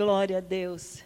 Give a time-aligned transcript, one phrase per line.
[0.00, 1.04] glória a Deus.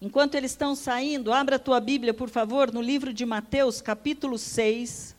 [0.00, 4.38] Enquanto eles estão saindo, abra a tua Bíblia, por favor, no livro de Mateus, capítulo
[4.38, 5.16] 6.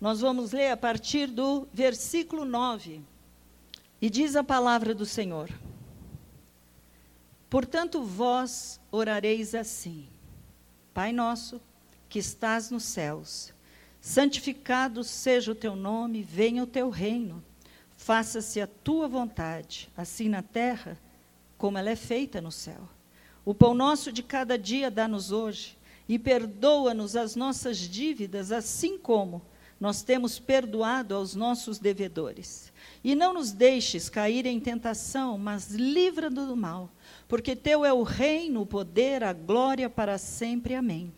[0.00, 3.02] Nós vamos ler a partir do versículo 9.
[4.02, 5.48] E diz a palavra do Senhor:
[7.48, 10.08] Portanto, vós orareis assim:
[10.92, 11.60] Pai nosso,
[12.08, 13.54] que estás nos céus,
[14.00, 17.44] santificado seja o teu nome, venha o teu reino.
[17.96, 20.98] Faça-se a tua vontade, assim na terra
[21.58, 22.88] como ela é feita no céu.
[23.44, 25.76] O pão nosso de cada dia dá-nos hoje,
[26.08, 29.42] e perdoa-nos as nossas dívidas, assim como
[29.78, 32.72] nós temos perdoado aos nossos devedores.
[33.02, 36.90] E não nos deixes cair em tentação, mas livra-nos do mal,
[37.28, 40.74] porque teu é o reino, o poder, a glória para sempre.
[40.74, 41.12] Amém.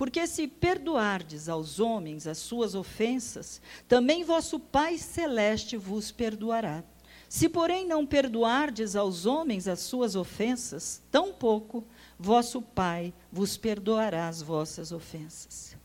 [0.00, 6.82] Porque se perdoardes aos homens as suas ofensas, também vosso Pai celeste vos perdoará.
[7.28, 11.84] Se, porém, não perdoardes aos homens as suas ofensas, tampouco
[12.18, 15.76] vosso Pai vos perdoará as vossas ofensas.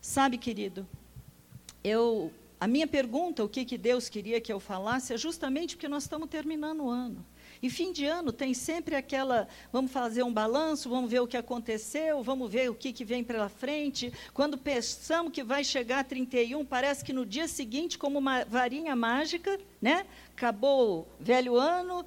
[0.00, 0.86] Sabe, querido,
[1.82, 5.88] eu, a minha pergunta, o que, que Deus queria que eu falasse, é justamente porque
[5.88, 7.26] nós estamos terminando o ano.
[7.66, 11.36] E fim de ano tem sempre aquela, vamos fazer um balanço, vamos ver o que
[11.36, 14.12] aconteceu, vamos ver o que, que vem pela frente.
[14.32, 18.94] Quando pensamos que vai chegar a 31, parece que no dia seguinte, como uma varinha
[18.94, 20.06] mágica, né?
[20.30, 22.06] acabou o velho ano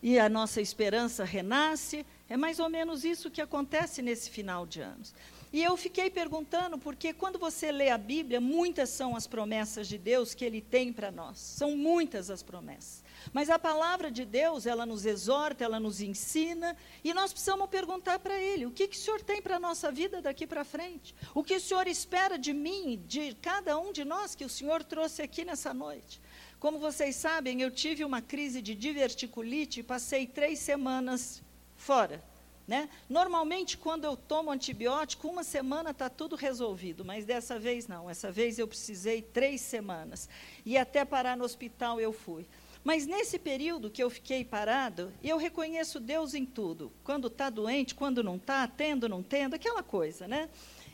[0.00, 2.06] e a nossa esperança renasce.
[2.28, 5.12] É mais ou menos isso que acontece nesse final de anos.
[5.52, 9.98] E eu fiquei perguntando, porque quando você lê a Bíblia, muitas são as promessas de
[9.98, 11.38] Deus que Ele tem para nós.
[11.38, 13.01] São muitas as promessas.
[13.32, 18.18] Mas a palavra de Deus, ela nos exorta, ela nos ensina, e nós precisamos perguntar
[18.18, 21.14] para Ele: o que, que o Senhor tem para a nossa vida daqui para frente?
[21.34, 24.82] O que o Senhor espera de mim, de cada um de nós que o Senhor
[24.82, 26.20] trouxe aqui nessa noite?
[26.58, 31.42] Como vocês sabem, eu tive uma crise de diverticulite e passei três semanas
[31.76, 32.22] fora.
[32.66, 32.88] Né?
[33.08, 38.08] Normalmente, quando eu tomo antibiótico, uma semana está tudo resolvido, mas dessa vez não.
[38.08, 40.28] Essa vez eu precisei três semanas.
[40.64, 42.46] E até parar no hospital eu fui.
[42.84, 46.92] Mas nesse período que eu fiquei parado, eu reconheço Deus em tudo.
[47.04, 50.48] Quando está doente, quando não está, tendo, não tendo, aquela coisa, né?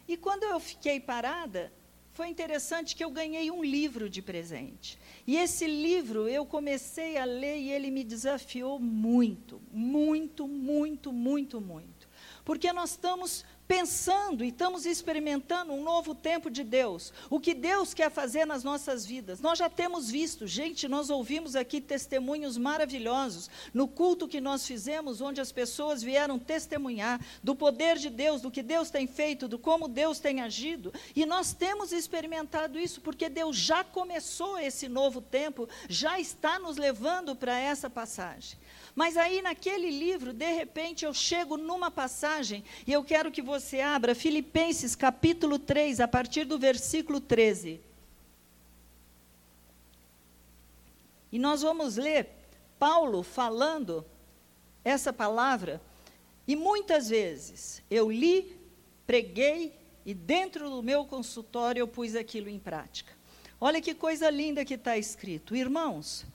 [0.07, 1.73] E quando eu fiquei parada,
[2.13, 4.99] foi interessante que eu ganhei um livro de presente.
[5.27, 11.61] E esse livro eu comecei a ler e ele me desafiou muito, muito, muito, muito,
[11.61, 12.09] muito.
[12.45, 17.13] Porque nós estamos pensando e estamos experimentando um novo tempo de Deus.
[17.29, 19.41] O que Deus quer fazer nas nossas vidas.
[19.41, 25.21] Nós já temos visto, gente, nós ouvimos aqui testemunhos maravilhosos no culto que nós fizemos,
[25.21, 29.59] onde as pessoas vieram testemunhar do poder de Deus, do que Deus tem feito, do
[29.59, 30.93] como Deus tem agido.
[31.15, 36.79] E nós temos experimentado isso porque Deus já começou esse novo tempo, já está nos
[36.79, 38.59] levando para essa passagem.
[38.99, 43.81] Mas aí naquele livro, de repente, eu chego numa passagem e eu quero que você
[43.81, 47.81] abra Filipenses capítulo 3, a partir do versículo 13.
[51.31, 52.29] E nós vamos ler
[52.77, 54.05] Paulo falando
[54.85, 55.81] essa palavra,
[56.45, 58.59] e muitas vezes eu li,
[59.07, 63.13] preguei e dentro do meu consultório eu pus aquilo em prática.
[63.61, 65.55] Olha que coisa linda que está escrito.
[65.55, 66.27] Irmãos,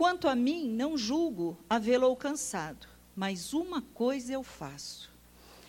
[0.00, 5.12] Quanto a mim, não julgo havê-lo alcançado, mas uma coisa eu faço.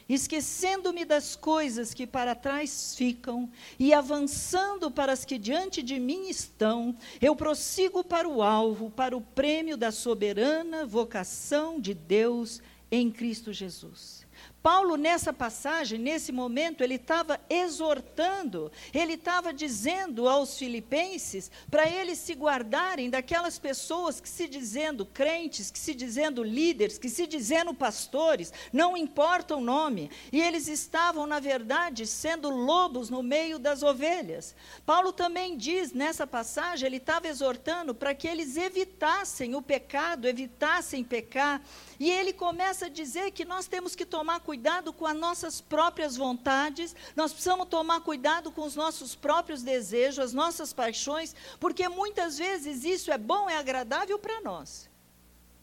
[0.07, 6.29] Esquecendo-me das coisas que para trás ficam e avançando para as que diante de mim
[6.29, 13.11] estão, eu prossigo para o alvo, para o prêmio da soberana vocação de Deus em
[13.11, 14.25] Cristo Jesus.
[14.61, 22.19] Paulo, nessa passagem, nesse momento, ele estava exortando, ele estava dizendo aos filipenses para eles
[22.19, 27.73] se guardarem daquelas pessoas que se dizendo crentes, que se dizendo líderes, que se dizendo
[27.73, 33.81] pastores, não importa o nome, e eles estavam, na verdade, sendo lobos no meio das
[33.81, 34.55] ovelhas.
[34.85, 41.03] Paulo também diz nessa passagem, ele estava exortando para que eles evitassem o pecado, evitassem
[41.03, 41.63] pecar,
[41.99, 46.15] e ele começa a dizer que nós temos que tomar cuidado com as nossas próprias
[46.15, 52.37] vontades, nós precisamos tomar cuidado com os nossos próprios desejos, as nossas paixões, porque muitas
[52.37, 54.89] vezes isso é bom, é agradável para nós,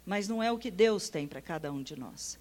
[0.05, 2.39] mas não é o que Deus tem para cada um de nós.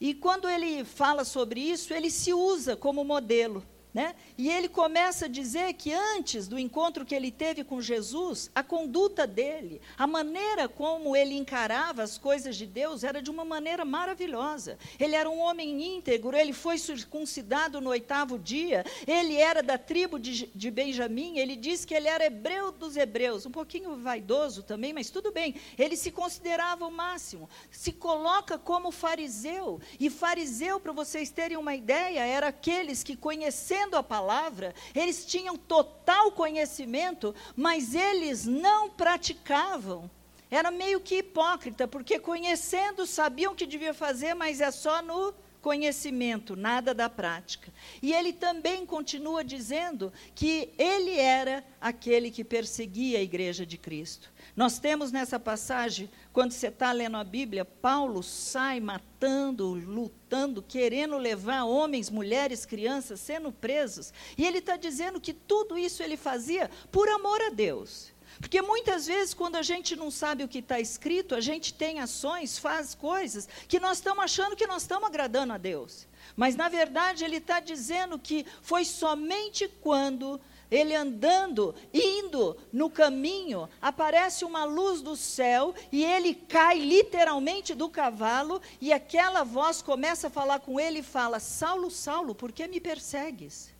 [0.00, 3.64] E quando ele fala sobre isso, ele se usa como modelo.
[3.94, 4.16] Né?
[4.36, 8.60] E ele começa a dizer que antes do encontro que ele teve com Jesus, a
[8.60, 13.84] conduta dele, a maneira como ele encarava as coisas de Deus era de uma maneira
[13.84, 14.76] maravilhosa.
[14.98, 20.18] Ele era um homem íntegro, ele foi circuncidado no oitavo dia, ele era da tribo
[20.18, 24.92] de, de Benjamim, ele diz que ele era hebreu dos hebreus, um pouquinho vaidoso também,
[24.92, 25.54] mas tudo bem.
[25.78, 29.80] Ele se considerava o máximo, se coloca como fariseu.
[30.00, 35.24] E fariseu, para vocês terem uma ideia, era aqueles que conheceram conhecendo a palavra, eles
[35.24, 40.10] tinham total conhecimento, mas eles não praticavam.
[40.50, 45.34] Era meio que hipócrita, porque conhecendo, sabiam o que devia fazer, mas é só no
[45.60, 47.72] conhecimento, nada da prática.
[48.02, 54.30] E ele também continua dizendo que ele era aquele que perseguia a igreja de Cristo.
[54.56, 61.16] Nós temos nessa passagem, quando você está lendo a Bíblia, Paulo sai matando, lutando, querendo
[61.18, 64.12] levar homens, mulheres, crianças, sendo presos.
[64.38, 68.14] E ele está dizendo que tudo isso ele fazia por amor a Deus.
[68.38, 72.00] Porque muitas vezes, quando a gente não sabe o que está escrito, a gente tem
[72.00, 76.06] ações, faz coisas que nós estamos achando que nós estamos agradando a Deus.
[76.36, 83.68] Mas, na verdade, ele está dizendo que foi somente quando ele andando, indo no caminho,
[83.80, 90.26] aparece uma luz do céu e ele cai literalmente do cavalo e aquela voz começa
[90.26, 93.72] a falar com ele e fala: Saulo, Saulo, por que me persegues?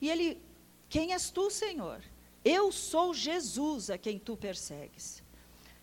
[0.00, 0.40] E ele:
[0.88, 2.00] Quem és tu, Senhor?
[2.44, 5.22] Eu sou Jesus a quem tu persegues.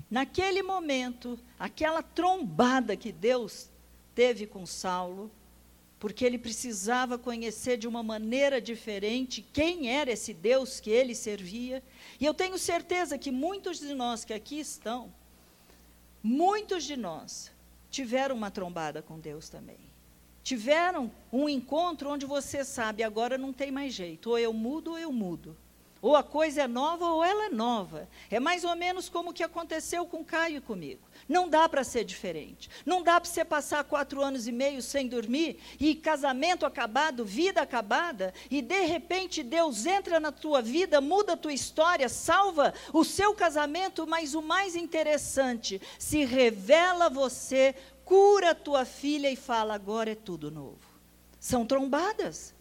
[0.09, 3.69] Naquele momento, aquela trombada que Deus
[4.13, 5.29] teve com Saulo,
[6.05, 11.81] porque ele precisava conhecer de uma maneira diferente quem era esse Deus que ele servia.
[12.19, 15.11] E eu tenho certeza que muitos de nós que aqui estão,
[16.21, 17.51] muitos de nós
[17.89, 19.79] tiveram uma trombada com Deus também.
[20.43, 24.99] Tiveram um encontro onde você sabe, agora não tem mais jeito, ou eu mudo ou
[24.99, 25.57] eu mudo.
[26.05, 28.07] Ou a coisa é nova ou ela é nova.
[28.29, 31.01] É mais ou menos como o que aconteceu com Caio e comigo.
[31.27, 32.69] Não dá para ser diferente.
[32.85, 37.59] Não dá para você passar quatro anos e meio sem dormir e casamento acabado, vida
[37.59, 43.03] acabada, e de repente Deus entra na tua vida, muda a tua história, salva o
[43.03, 47.73] seu casamento, mas o mais interessante, se revela você,
[48.03, 50.85] cura a tua filha e fala: agora é tudo novo.
[51.39, 52.54] São trombadas.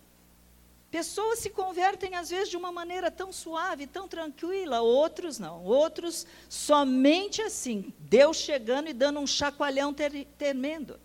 [0.95, 5.65] Pessoas se convertem às vezes de uma maneira tão suave, tão tranquila, outros não.
[5.65, 9.93] Outros somente assim, Deus chegando e dando um chacoalhão
[10.39, 11.01] tremendo.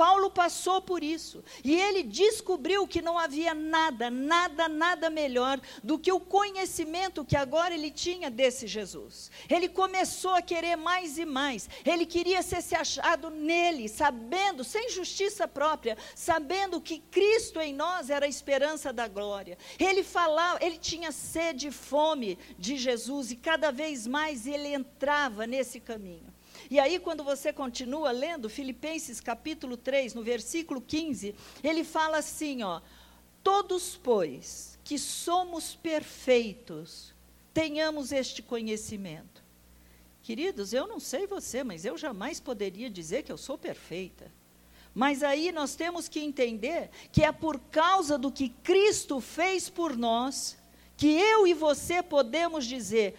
[0.00, 1.44] Paulo passou por isso.
[1.62, 7.36] E ele descobriu que não havia nada, nada, nada melhor do que o conhecimento que
[7.36, 9.30] agora ele tinha desse Jesus.
[9.46, 11.68] Ele começou a querer mais e mais.
[11.84, 18.08] Ele queria ser se achado nele, sabendo, sem justiça própria, sabendo que Cristo em nós
[18.08, 19.58] era a esperança da glória.
[19.78, 25.46] Ele falava, ele tinha sede e fome de Jesus e cada vez mais ele entrava
[25.46, 26.39] nesse caminho.
[26.70, 31.34] E aí, quando você continua lendo Filipenses capítulo 3, no versículo 15,
[31.64, 32.80] ele fala assim: ó,
[33.42, 37.12] todos, pois, que somos perfeitos,
[37.52, 39.42] tenhamos este conhecimento.
[40.22, 44.30] Queridos, eu não sei você, mas eu jamais poderia dizer que eu sou perfeita.
[44.94, 49.96] Mas aí nós temos que entender que é por causa do que Cristo fez por
[49.96, 50.56] nós
[50.96, 53.16] que eu e você podemos dizer: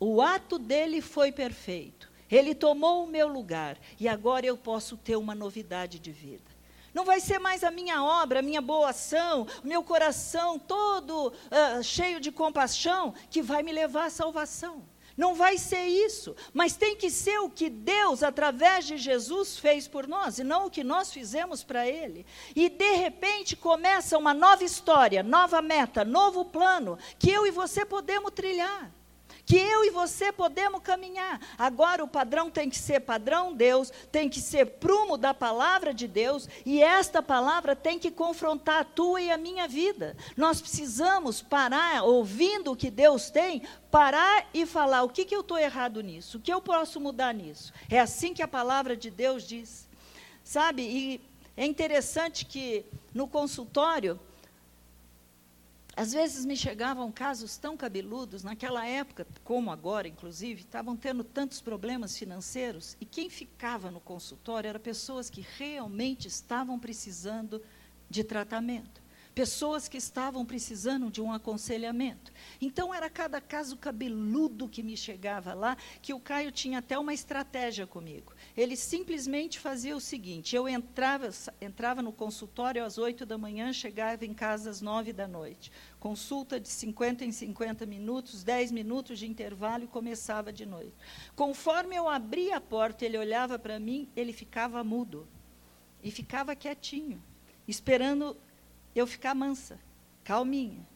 [0.00, 2.13] o ato dele foi perfeito.
[2.34, 6.50] Ele tomou o meu lugar e agora eu posso ter uma novidade de vida.
[6.92, 11.28] Não vai ser mais a minha obra, a minha boa ação, o meu coração todo
[11.28, 14.82] uh, cheio de compaixão que vai me levar à salvação.
[15.16, 19.86] Não vai ser isso, mas tem que ser o que Deus, através de Jesus, fez
[19.86, 22.26] por nós, e não o que nós fizemos para Ele.
[22.54, 27.84] E de repente começa uma nova história, nova meta, novo plano, que eu e você
[27.84, 28.92] podemos trilhar
[29.44, 31.40] que eu e você podemos caminhar.
[31.58, 36.08] Agora o padrão tem que ser padrão Deus, tem que ser prumo da palavra de
[36.08, 40.16] Deus, e esta palavra tem que confrontar a tua e a minha vida.
[40.36, 45.40] Nós precisamos parar, ouvindo o que Deus tem, parar e falar: o que, que eu
[45.40, 46.38] estou errado nisso?
[46.38, 47.72] O que eu posso mudar nisso?
[47.90, 49.88] É assim que a palavra de Deus diz.
[50.42, 50.82] Sabe?
[50.82, 51.20] E
[51.56, 52.84] é interessante que
[53.14, 54.18] no consultório,
[55.96, 61.60] às vezes me chegavam casos tão cabeludos, naquela época, como agora, inclusive, estavam tendo tantos
[61.60, 67.62] problemas financeiros, e quem ficava no consultório eram pessoas que realmente estavam precisando
[68.10, 69.03] de tratamento.
[69.34, 72.32] Pessoas que estavam precisando de um aconselhamento.
[72.60, 77.12] Então era cada caso cabeludo que me chegava lá, que o Caio tinha até uma
[77.12, 78.32] estratégia comigo.
[78.56, 84.24] Ele simplesmente fazia o seguinte: eu entrava, entrava no consultório às oito da manhã, chegava
[84.24, 85.72] em casa às nove da noite.
[85.98, 90.94] Consulta de 50 em 50 minutos, 10 minutos de intervalo e começava de noite.
[91.34, 95.26] Conforme eu abria a porta, ele olhava para mim, ele ficava mudo.
[96.02, 97.22] E ficava quietinho,
[97.66, 98.36] esperando
[98.94, 99.78] eu ficar mansa,
[100.22, 100.86] calminha.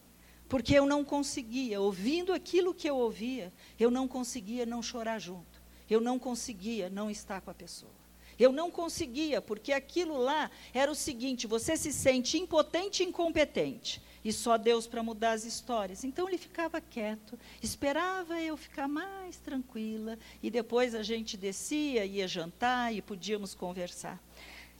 [0.49, 5.63] Porque eu não conseguia, ouvindo aquilo que eu ouvia, eu não conseguia não chorar junto.
[5.91, 7.93] Eu não conseguia não estar com a pessoa.
[8.39, 14.01] Eu não conseguia, porque aquilo lá era o seguinte: você se sente impotente e incompetente.
[14.25, 16.05] E só Deus para mudar as histórias.
[16.05, 22.29] Então ele ficava quieto, esperava eu ficar mais tranquila, e depois a gente descia, ia
[22.29, 24.21] jantar e podíamos conversar.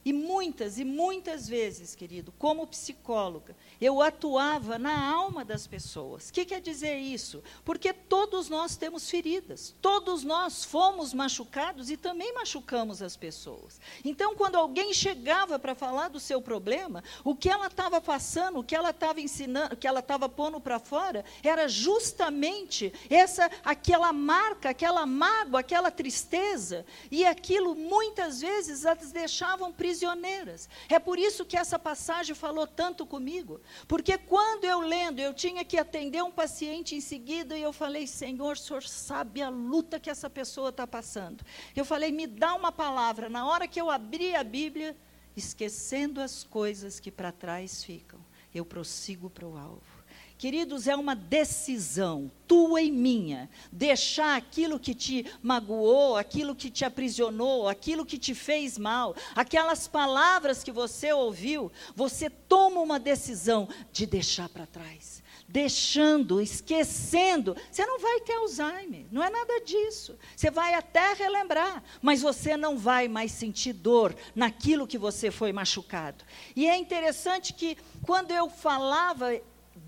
[0.05, 6.29] E muitas e muitas vezes, querido, como psicóloga, eu atuava na alma das pessoas.
[6.29, 7.43] O que quer dizer isso?
[7.65, 13.81] Porque todos nós temos feridas, todos nós fomos machucados e também machucamos as pessoas.
[14.05, 18.65] Então, quando alguém chegava para falar do seu problema, o que ela estava passando, o
[18.65, 24.13] que ela estava ensinando, o que ela estava pondo para fora, era justamente essa, aquela
[24.13, 30.69] marca, aquela mágoa, aquela tristeza, e aquilo muitas vezes as deixavam prisioneiras.
[30.87, 35.65] É por isso que essa passagem falou tanto comigo, porque quando eu lendo, eu tinha
[35.65, 39.99] que atender um paciente em seguida e eu falei, Senhor, o Senhor sabe a luta
[39.99, 41.43] que essa pessoa está passando.
[41.75, 43.31] Eu falei, me dá uma palavra.
[43.31, 44.95] Na hora que eu abri a Bíblia,
[45.35, 48.21] esquecendo as coisas que para trás ficam,
[48.55, 49.98] eu prossigo para o alvo.
[50.39, 56.85] Queridos, é uma decisão, tua e minha, deixar aquilo que te magoou, aquilo que te
[56.85, 63.69] aprisionou, aquilo que te fez mal, aquelas palavras que você ouviu, você toma uma decisão
[63.93, 65.25] de deixar para trás.
[65.49, 70.17] Deixando, esquecendo, você não vai ter Alzheimer, não é nada disso.
[70.37, 75.53] Você vai até relembrar, mas você não vai mais sentir dor naquilo que você foi
[75.53, 76.25] machucado.
[76.55, 77.77] E é interessante que,
[78.07, 79.33] quando eu falava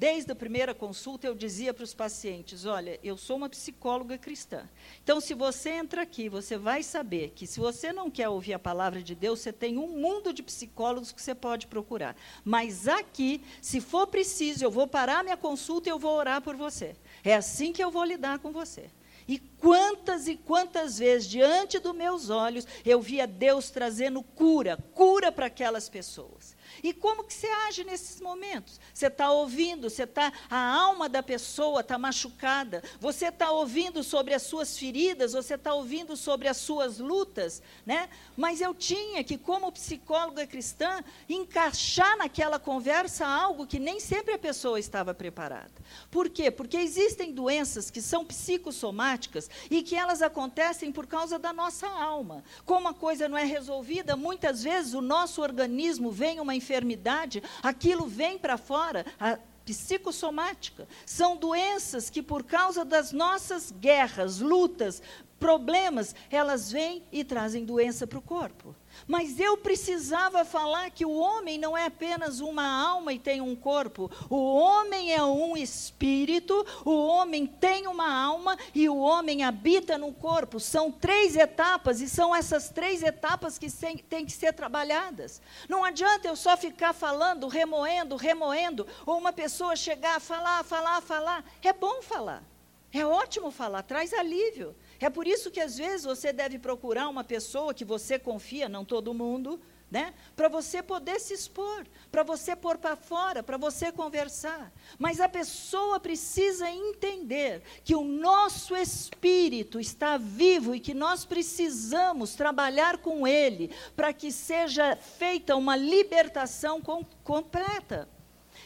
[0.00, 4.66] desde a primeira consulta, eu dizia para os pacientes: olha, eu sou uma psicóloga cristã.
[5.04, 8.59] Então, se você entra aqui, você vai saber que se você não quer ouvir a
[8.59, 12.16] palavra de Deus, você tem um mundo de psicólogos que você pode procurar.
[12.42, 16.57] Mas aqui, se for preciso, eu vou parar minha consulta e eu vou orar por
[16.57, 16.97] você.
[17.23, 18.88] É assim que eu vou lidar com você.
[19.28, 25.30] E quantas e quantas vezes, diante dos meus olhos, eu via Deus trazendo cura, cura
[25.30, 26.57] para aquelas pessoas.
[26.83, 28.81] E como que você age nesses momentos?
[28.93, 34.35] Você está ouvindo, você está, a alma da pessoa está machucada, você está ouvindo sobre
[34.35, 38.09] as suas feridas, você está ouvindo sobre as suas lutas, né?
[38.37, 44.39] Mas eu tinha que, como psicóloga cristã, encaixar naquela conversa algo que nem sempre a
[44.39, 45.73] pessoa estava preparada.
[46.11, 46.51] Por quê?
[46.51, 52.45] Porque existem doenças que são psicossomáticas e que elas acontecem por causa da nossa alma.
[52.65, 56.70] Como a coisa não é resolvida, muitas vezes o nosso organismo vem uma enfermidade,
[57.62, 60.89] aquilo vem para fora, a psicossomática.
[61.07, 65.03] São doenças que, por causa das nossas guerras, lutas,
[65.39, 68.75] problemas, elas vêm e trazem doença para o corpo.
[69.07, 73.57] Mas eu precisava falar que o homem não é apenas uma alma e tem um
[73.57, 74.11] corpo.
[74.28, 80.12] O homem é um espírito, o homem tem uma alma e o homem habita no
[80.12, 80.61] corpo.
[80.61, 83.71] São três etapas e são essas três etapas que
[84.09, 85.40] têm que ser trabalhadas.
[85.69, 91.00] Não adianta eu só ficar falando, remoendo, remoendo, ou uma pessoa chegar a falar, falar,
[91.00, 91.45] falar.
[91.62, 92.42] É bom falar.
[92.92, 94.75] É ótimo falar, traz alívio.
[95.00, 98.85] É por isso que às vezes você deve procurar uma pessoa que você confia, não
[98.85, 99.59] todo mundo,
[99.90, 100.14] né?
[100.37, 104.71] Para você poder se expor, para você pôr para fora, para você conversar.
[104.99, 112.35] Mas a pessoa precisa entender que o nosso espírito está vivo e que nós precisamos
[112.35, 118.09] trabalhar com ele para que seja feita uma libertação com, completa.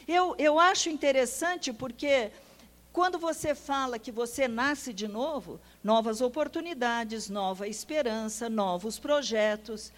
[0.06, 2.32] Eu, eu acho interessante porque
[2.92, 9.92] quando você fala que você nasce de novo, novas oportunidades, nova esperança, novos projetos.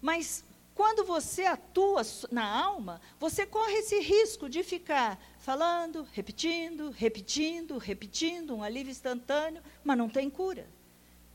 [0.00, 0.42] Mas
[0.74, 2.00] quando você atua
[2.30, 9.62] na alma, você corre esse risco de ficar falando, repetindo, repetindo, repetindo, um alívio instantâneo,
[9.84, 10.66] mas não tem cura.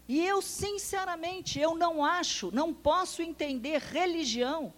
[0.08, 4.74] E eu, sinceramente, eu não acho, não posso entender religião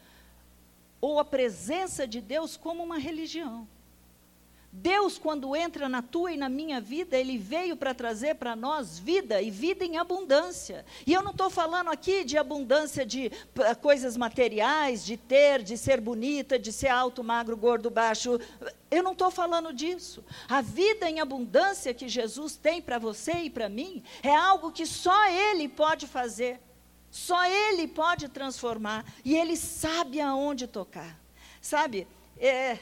[0.99, 3.67] ou a presença de Deus como uma religião.
[4.75, 8.97] Deus, quando entra na tua e na minha vida, Ele veio para trazer para nós
[8.97, 10.83] vida e vida em abundância.
[11.05, 13.31] E eu não estou falando aqui de abundância de
[13.83, 18.39] coisas materiais, de ter, de ser bonita, de ser alto, magro, gordo, baixo.
[18.89, 20.25] Eu não estou falando disso.
[20.49, 24.87] A vida em abundância que Jesus tem para você e para mim é algo que
[24.87, 26.59] só Ele pode fazer.
[27.11, 29.05] Só Ele pode transformar.
[29.23, 31.15] E Ele sabe aonde tocar.
[31.61, 32.07] Sabe?
[32.39, 32.79] É,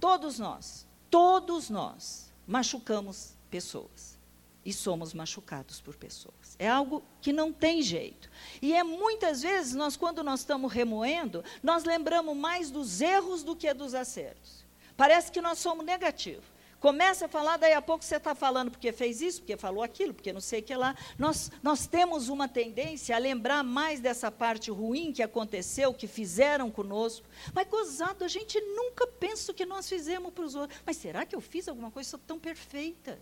[0.00, 4.18] Todos nós, todos nós machucamos pessoas
[4.64, 6.54] e somos machucados por pessoas.
[6.58, 8.30] É algo que não tem jeito.
[8.60, 13.56] E é muitas vezes nós quando nós estamos remoendo, nós lembramos mais dos erros do
[13.56, 14.64] que dos acertos.
[14.96, 16.44] Parece que nós somos negativos.
[16.80, 20.14] Começa a falar, daí a pouco você está falando porque fez isso, porque falou aquilo,
[20.14, 20.94] porque não sei o que lá.
[21.18, 26.70] Nós, nós temos uma tendência a lembrar mais dessa parte ruim que aconteceu, que fizeram
[26.70, 27.26] conosco.
[27.52, 30.80] Mas, gozado, a gente nunca pensa o que nós fizemos para os outros.
[30.86, 32.10] Mas será que eu fiz alguma coisa?
[32.10, 33.18] Sou tão perfeita.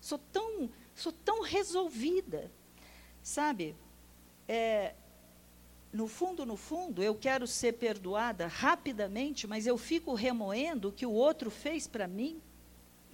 [0.00, 2.50] Sou tão, sou tão resolvida.
[3.22, 3.76] Sabe?
[4.48, 4.94] É,
[5.92, 11.06] no fundo, no fundo, eu quero ser perdoada rapidamente, mas eu fico remoendo o que
[11.06, 12.42] o outro fez para mim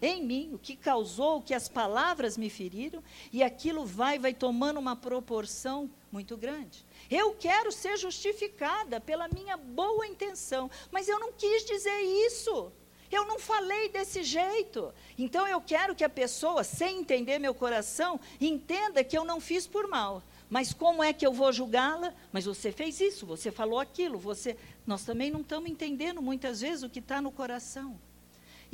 [0.05, 4.35] em mim, o que causou, o que as palavras me feriram, e aquilo vai, vai
[4.35, 6.85] tomando uma proporção muito grande.
[7.11, 12.73] Eu quero ser justificada pela minha boa intenção, mas eu não quis dizer isso.
[13.11, 14.93] Eu não falei desse jeito.
[15.19, 19.67] Então eu quero que a pessoa, sem entender meu coração, entenda que eu não fiz
[19.67, 20.23] por mal.
[20.51, 22.13] Mas como é que eu vou julgá-la?
[22.33, 24.57] Mas você fez isso, você falou aquilo, você.
[24.87, 27.99] Nós também não estamos entendendo muitas vezes o que está no coração.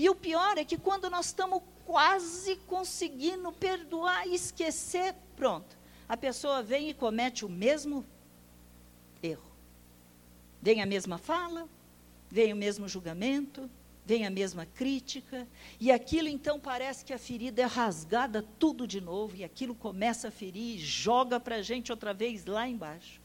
[0.01, 5.77] E o pior é que quando nós estamos quase conseguindo perdoar esquecer, pronto,
[6.09, 8.03] a pessoa vem e comete o mesmo
[9.23, 9.53] erro.
[10.63, 11.69] Vem a mesma fala,
[12.31, 13.69] vem o mesmo julgamento,
[14.07, 15.47] vem a mesma crítica,
[15.79, 20.29] e aquilo então parece que a ferida é rasgada tudo de novo, e aquilo começa
[20.29, 23.20] a ferir e joga para a gente outra vez lá embaixo.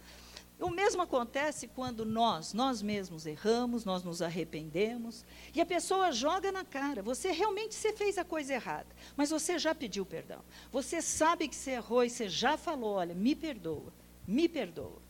[0.59, 6.49] O mesmo acontece quando nós, nós mesmos erramos, nós nos arrependemos, e a pessoa joga
[6.49, 7.01] na cara.
[7.03, 10.39] Você realmente você fez a coisa errada, mas você já pediu perdão.
[10.71, 13.91] Você sabe que você errou e você já falou, olha, me perdoa,
[14.25, 15.01] me perdoa.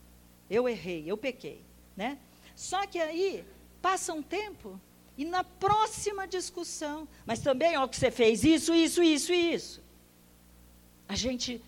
[0.50, 1.62] Eu errei, eu pequei,
[1.96, 2.18] né?
[2.56, 3.44] Só que aí
[3.80, 4.80] passa um tempo
[5.16, 9.82] e na próxima discussão, mas também, ó, que você fez isso, isso, isso e isso.
[11.08, 11.62] A gente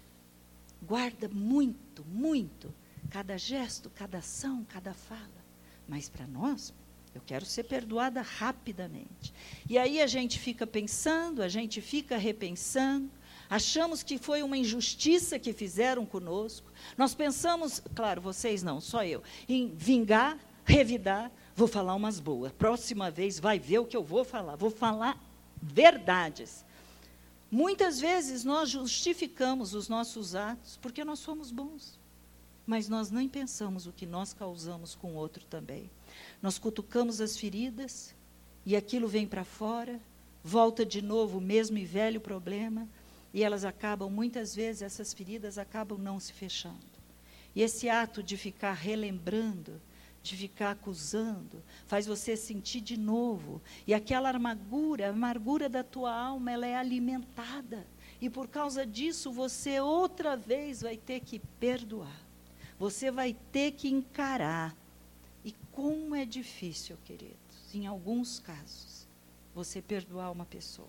[0.82, 2.74] guarda muito, muito
[3.10, 5.44] cada gesto, cada ação, cada fala.
[5.86, 6.72] Mas para nós,
[7.14, 9.32] eu quero ser perdoada rapidamente.
[9.68, 13.10] E aí a gente fica pensando, a gente fica repensando,
[13.48, 16.70] achamos que foi uma injustiça que fizeram conosco.
[16.96, 22.52] Nós pensamos, claro, vocês não, só eu, em vingar, revidar, vou falar umas boas.
[22.52, 24.56] Próxima vez vai ver o que eu vou falar.
[24.56, 25.18] Vou falar
[25.60, 26.64] verdades.
[27.50, 31.97] Muitas vezes nós justificamos os nossos atos porque nós somos bons
[32.68, 35.90] mas nós nem pensamos o que nós causamos com o outro também.
[36.42, 38.14] Nós cutucamos as feridas
[38.66, 39.98] e aquilo vem para fora,
[40.44, 42.86] volta de novo o mesmo e velho problema,
[43.32, 46.76] e elas acabam, muitas vezes, essas feridas acabam não se fechando.
[47.56, 49.80] E esse ato de ficar relembrando,
[50.22, 53.62] de ficar acusando, faz você sentir de novo.
[53.86, 57.86] E aquela amargura, a amargura da tua alma, ela é alimentada.
[58.20, 62.27] E por causa disso, você outra vez vai ter que perdoar.
[62.78, 64.76] Você vai ter que encarar.
[65.44, 69.06] E como é difícil, queridos, em alguns casos,
[69.54, 70.88] você perdoar uma pessoa.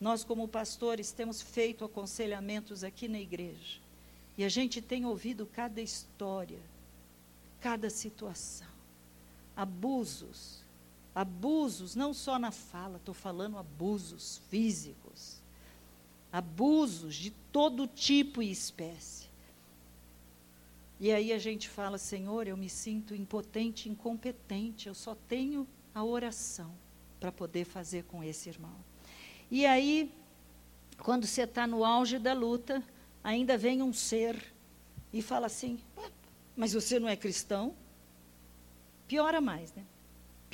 [0.00, 3.80] Nós, como pastores, temos feito aconselhamentos aqui na igreja.
[4.36, 6.60] E a gente tem ouvido cada história,
[7.60, 8.66] cada situação.
[9.56, 10.62] Abusos.
[11.14, 15.38] Abusos, não só na fala, estou falando abusos físicos.
[16.32, 19.23] Abusos de todo tipo e espécie.
[20.98, 26.04] E aí a gente fala, Senhor, eu me sinto impotente, incompetente, eu só tenho a
[26.04, 26.72] oração
[27.18, 28.76] para poder fazer com esse irmão.
[29.50, 30.10] E aí,
[30.98, 32.82] quando você está no auge da luta,
[33.22, 34.52] ainda vem um ser
[35.12, 35.78] e fala assim:
[36.56, 37.74] Mas você não é cristão?
[39.06, 39.84] Piora mais, né?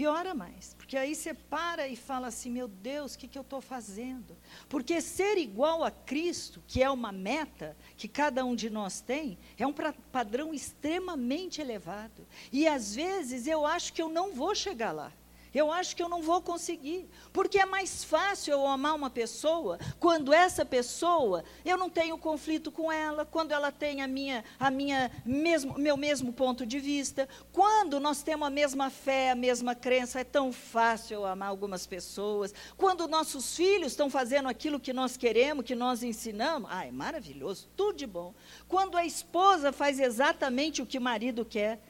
[0.00, 0.72] Piora mais.
[0.78, 4.34] Porque aí você para e fala assim: meu Deus, o que, que eu estou fazendo?
[4.66, 9.38] Porque ser igual a Cristo, que é uma meta que cada um de nós tem,
[9.58, 9.74] é um
[10.10, 12.26] padrão extremamente elevado.
[12.50, 15.12] E às vezes eu acho que eu não vou chegar lá.
[15.54, 17.08] Eu acho que eu não vou conseguir.
[17.32, 22.70] Porque é mais fácil eu amar uma pessoa quando essa pessoa, eu não tenho conflito
[22.70, 27.28] com ela, quando ela tem a minha, a minha mesmo, meu mesmo ponto de vista,
[27.52, 31.86] quando nós temos a mesma fé, a mesma crença, é tão fácil eu amar algumas
[31.86, 32.54] pessoas.
[32.76, 37.68] Quando nossos filhos estão fazendo aquilo que nós queremos, que nós ensinamos, ah, é maravilhoso,
[37.76, 38.34] tudo de bom.
[38.68, 41.80] Quando a esposa faz exatamente o que o marido quer,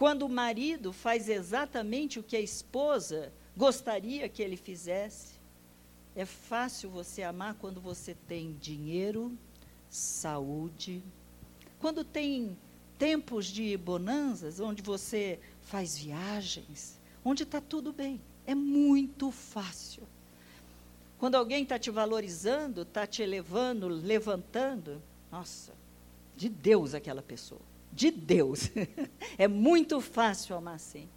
[0.00, 5.34] quando o marido faz exatamente o que a esposa gostaria que ele fizesse.
[6.16, 9.30] É fácil você amar quando você tem dinheiro,
[9.90, 11.02] saúde,
[11.78, 12.56] quando tem
[12.98, 18.18] tempos de bonanças, onde você faz viagens, onde está tudo bem.
[18.46, 20.04] É muito fácil.
[21.18, 25.74] Quando alguém está te valorizando, está te elevando, levantando, nossa,
[26.34, 28.70] de Deus aquela pessoa de Deus.
[29.36, 31.08] é muito fácil amar assim.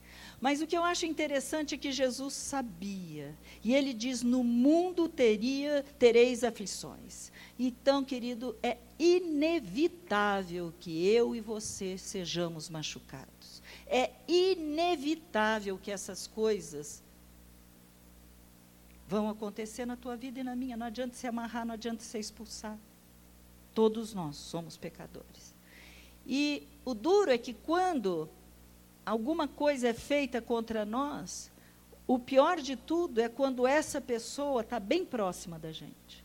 [0.44, 3.34] Mas o que eu acho interessante é que Jesus sabia.
[3.64, 7.32] E ele diz: No mundo teria, tereis aflições.
[7.58, 13.62] Então, querido, é inevitável que eu e você sejamos machucados.
[13.88, 17.02] É inevitável que essas coisas
[19.08, 20.76] vão acontecer na tua vida e na minha.
[20.76, 22.82] Não adianta se amarrar, não adianta ser expulsado.
[23.74, 25.53] Todos nós somos pecadores.
[26.26, 28.30] E o duro é que quando
[29.06, 31.52] alguma coisa é feita contra nós,
[32.06, 36.24] o pior de tudo é quando essa pessoa está bem próxima da gente.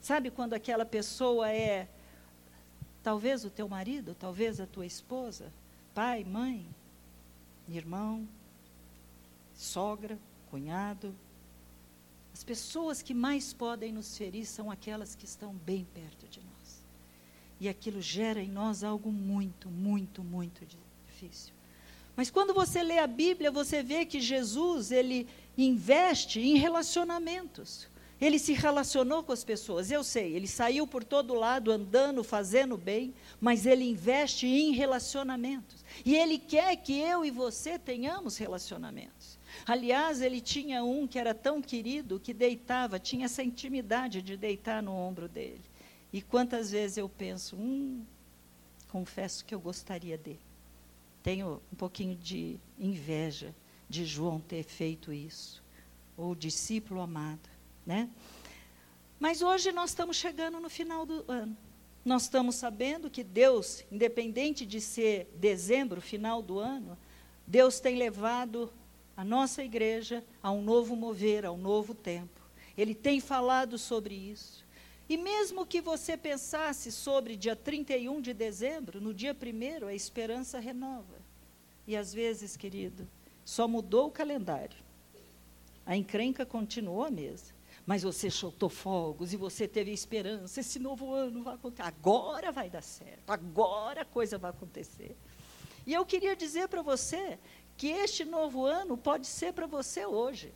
[0.00, 1.88] Sabe quando aquela pessoa é
[3.02, 5.52] talvez o teu marido, talvez a tua esposa,
[5.94, 6.66] pai, mãe,
[7.68, 8.26] irmão,
[9.54, 10.18] sogra,
[10.50, 11.14] cunhado.
[12.32, 16.63] As pessoas que mais podem nos ferir são aquelas que estão bem perto de nós.
[17.64, 21.54] E aquilo gera em nós algo muito, muito, muito difícil.
[22.14, 27.88] Mas quando você lê a Bíblia, você vê que Jesus, ele investe em relacionamentos.
[28.20, 29.90] Ele se relacionou com as pessoas.
[29.90, 35.82] Eu sei, ele saiu por todo lado andando, fazendo bem, mas ele investe em relacionamentos.
[36.04, 39.38] E ele quer que eu e você tenhamos relacionamentos.
[39.66, 44.82] Aliás, ele tinha um que era tão querido que deitava, tinha essa intimidade de deitar
[44.82, 45.62] no ombro dele.
[46.14, 48.04] E quantas vezes eu penso, hum,
[48.88, 50.36] confesso que eu gostaria de.
[51.24, 53.52] Tenho um pouquinho de inveja
[53.88, 55.60] de João ter feito isso,
[56.16, 57.50] ou discípulo amado,
[57.84, 58.08] né?
[59.18, 61.56] Mas hoje nós estamos chegando no final do ano.
[62.04, 66.96] Nós estamos sabendo que Deus, independente de ser dezembro, final do ano,
[67.44, 68.72] Deus tem levado
[69.16, 72.40] a nossa igreja a um novo mover, a um novo tempo.
[72.78, 74.63] Ele tem falado sobre isso.
[75.08, 80.58] E mesmo que você pensasse sobre dia 31 de dezembro, no dia 1 a esperança
[80.58, 81.22] renova.
[81.86, 83.06] E às vezes, querido,
[83.44, 84.78] só mudou o calendário.
[85.84, 87.54] A encrenca continuou a mesma.
[87.86, 90.60] Mas você soltou fogos e você teve esperança.
[90.60, 91.86] Esse novo ano vai acontecer.
[91.86, 93.28] Agora vai dar certo.
[93.28, 95.14] Agora a coisa vai acontecer.
[95.86, 97.38] E eu queria dizer para você
[97.76, 100.54] que este novo ano pode ser para você hoje.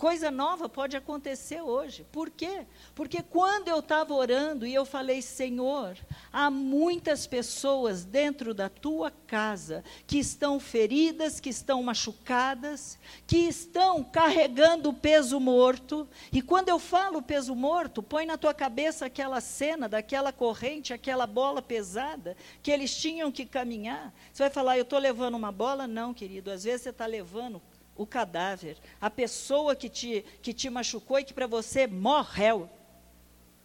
[0.00, 2.06] Coisa nova pode acontecer hoje.
[2.10, 2.64] Por quê?
[2.94, 5.94] Porque quando eu estava orando e eu falei, Senhor,
[6.32, 14.02] há muitas pessoas dentro da tua casa que estão feridas, que estão machucadas, que estão
[14.02, 16.08] carregando peso morto.
[16.32, 21.26] E quando eu falo peso morto, põe na tua cabeça aquela cena daquela corrente, aquela
[21.26, 24.14] bola pesada que eles tinham que caminhar.
[24.32, 25.86] Você vai falar, eu estou levando uma bola?
[25.86, 26.50] Não, querido.
[26.50, 27.60] Às vezes você está levando
[28.00, 32.68] o cadáver, a pessoa que te, que te machucou e que para você morreu.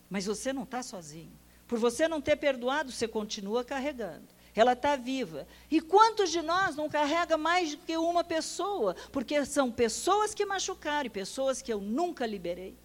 [0.10, 1.32] Mas você não está sozinho.
[1.66, 4.28] Por você não ter perdoado, você continua carregando.
[4.54, 5.48] Ela está viva.
[5.72, 8.94] E quantos de nós não carrega mais do que uma pessoa?
[9.10, 12.78] Porque são pessoas que machucaram e pessoas que eu nunca liberei.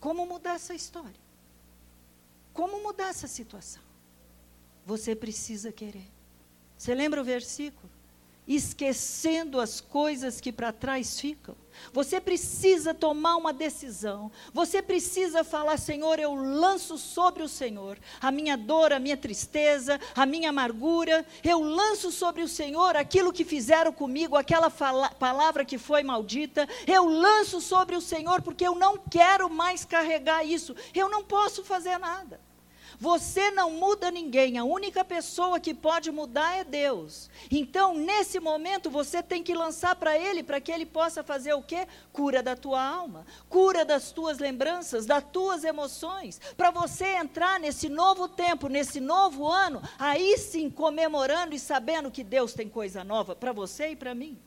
[0.00, 1.20] Como mudar essa história?
[2.54, 3.82] Como mudar essa situação?
[4.86, 6.10] Você precisa querer.
[6.78, 7.95] Você lembra o versículo?
[8.46, 11.56] Esquecendo as coisas que para trás ficam.
[11.92, 14.30] Você precisa tomar uma decisão.
[14.52, 20.00] Você precisa falar: Senhor, eu lanço sobre o Senhor a minha dor, a minha tristeza,
[20.14, 21.26] a minha amargura.
[21.42, 26.68] Eu lanço sobre o Senhor aquilo que fizeram comigo, aquela palavra que foi maldita.
[26.86, 30.74] Eu lanço sobre o Senhor porque eu não quero mais carregar isso.
[30.94, 32.40] Eu não posso fazer nada.
[32.98, 37.28] Você não muda ninguém, a única pessoa que pode mudar é Deus.
[37.50, 41.62] Então, nesse momento, você tem que lançar para Ele, para que Ele possa fazer o
[41.62, 41.86] quê?
[42.12, 47.88] Cura da tua alma, cura das tuas lembranças, das tuas emoções, para você entrar nesse
[47.88, 53.36] novo tempo, nesse novo ano, aí sim comemorando e sabendo que Deus tem coisa nova
[53.36, 54.38] para você e para mim.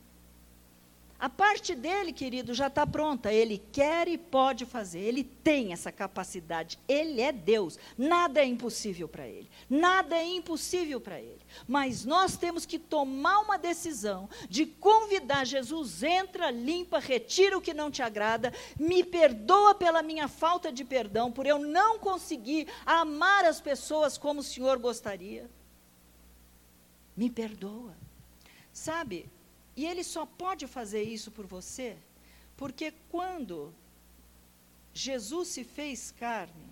[1.20, 3.30] A parte dele, querido, já está pronta.
[3.30, 5.00] Ele quer e pode fazer.
[5.00, 6.78] Ele tem essa capacidade.
[6.88, 7.78] Ele é Deus.
[7.98, 9.50] Nada é impossível para ele.
[9.68, 11.40] Nada é impossível para ele.
[11.68, 17.74] Mas nós temos que tomar uma decisão de convidar Jesus, entra, limpa, retira o que
[17.74, 23.44] não te agrada, me perdoa pela minha falta de perdão, por eu não conseguir amar
[23.44, 25.50] as pessoas como o Senhor gostaria.
[27.14, 27.94] Me perdoa.
[28.72, 29.28] Sabe,
[29.76, 31.96] e ele só pode fazer isso por você
[32.60, 33.74] porque quando
[34.92, 36.68] Jesus se fez carne,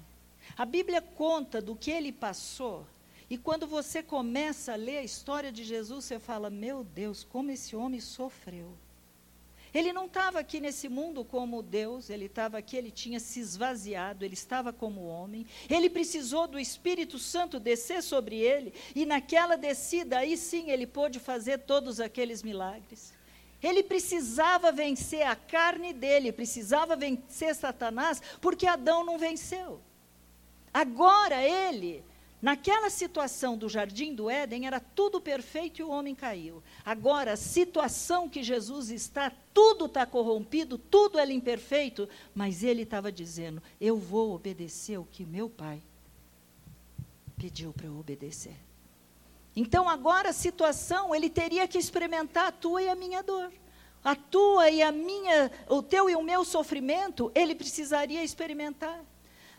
[0.55, 2.87] a Bíblia conta do que ele passou,
[3.31, 7.51] e quando você começa a ler a história de Jesus, você fala: Meu Deus, como
[7.51, 8.77] esse homem sofreu.
[9.75, 14.25] Ele não estava aqui nesse mundo como Deus, ele estava aqui, ele tinha se esvaziado,
[14.25, 15.47] ele estava como homem.
[15.69, 21.19] Ele precisou do Espírito Santo descer sobre ele, e naquela descida, aí sim ele pôde
[21.19, 23.13] fazer todos aqueles milagres.
[23.63, 29.81] Ele precisava vencer a carne dele, precisava vencer Satanás, porque Adão não venceu.
[30.73, 32.05] Agora ele
[32.41, 36.63] Naquela situação do jardim do Éden, era tudo perfeito e o homem caiu.
[36.85, 43.11] Agora, a situação que Jesus está, tudo está corrompido, tudo é imperfeito, mas ele estava
[43.11, 45.83] dizendo: Eu vou obedecer o que meu pai
[47.37, 48.55] pediu para eu obedecer.
[49.57, 53.53] Então, agora a situação, ele teria que experimentar a tua e a minha dor.
[54.05, 59.05] A tua e a minha, o teu e o meu sofrimento, ele precisaria experimentar.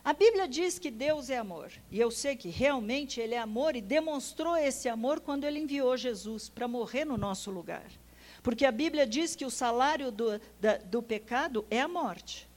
[0.03, 3.75] A Bíblia diz que Deus é amor, e eu sei que realmente Ele é amor
[3.75, 7.85] e demonstrou esse amor quando Ele enviou Jesus para morrer no nosso lugar.
[8.41, 12.47] Porque a Bíblia diz que o salário do, da, do pecado é a morte.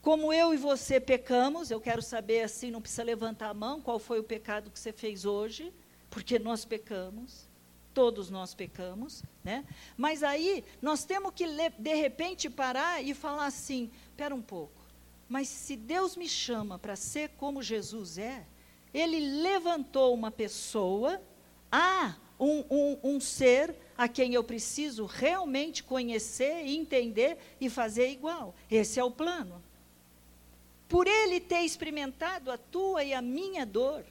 [0.00, 3.98] Como eu e você pecamos, eu quero saber assim, não precisa levantar a mão, qual
[3.98, 5.72] foi o pecado que você fez hoje,
[6.10, 7.48] porque nós pecamos,
[7.94, 9.64] todos nós pecamos, né?
[9.96, 11.46] Mas aí nós temos que
[11.78, 14.81] de repente parar e falar assim: espera um pouco.
[15.32, 18.46] Mas se Deus me chama para ser como Jesus é,
[18.92, 21.22] Ele levantou uma pessoa,
[21.70, 28.54] ah, um, um, um ser a quem eu preciso realmente conhecer, entender e fazer igual.
[28.70, 29.64] Esse é o plano.
[30.86, 34.04] Por Ele ter experimentado a tua e a minha dor.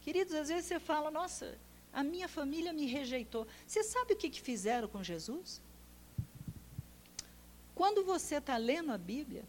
[0.00, 1.58] Queridos, às vezes você fala, nossa,
[1.92, 3.46] a minha família me rejeitou.
[3.66, 5.60] Você sabe o que, que fizeram com Jesus?
[7.74, 9.44] Quando você está lendo a Bíblia,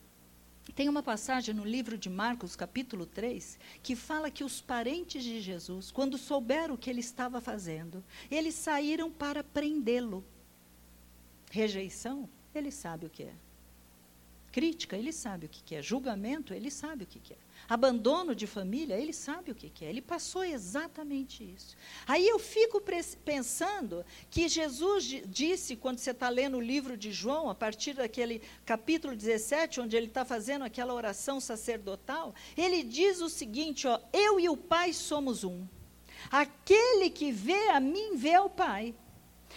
[0.76, 5.42] tem uma passagem no livro de Marcos, capítulo 3, que fala que os parentes de
[5.42, 10.24] Jesus, quando souberam o que ele estava fazendo, eles saíram para prendê-lo.
[11.52, 13.34] Rejeição, ele sabe o que é.
[14.54, 15.82] Crítica, ele sabe o que é.
[15.82, 17.38] Julgamento, ele sabe o que é.
[17.68, 19.90] Abandono de família, ele sabe o que, é.
[19.90, 21.76] Ele passou exatamente isso.
[22.06, 22.80] Aí eu fico
[23.26, 28.44] pensando que Jesus disse, quando você está lendo o livro de João, a partir daquele
[28.64, 34.40] capítulo 17, onde ele está fazendo aquela oração sacerdotal, ele diz o seguinte: ó, eu
[34.40, 35.66] e o Pai somos um.
[36.30, 38.94] Aquele que vê a mim vê o Pai.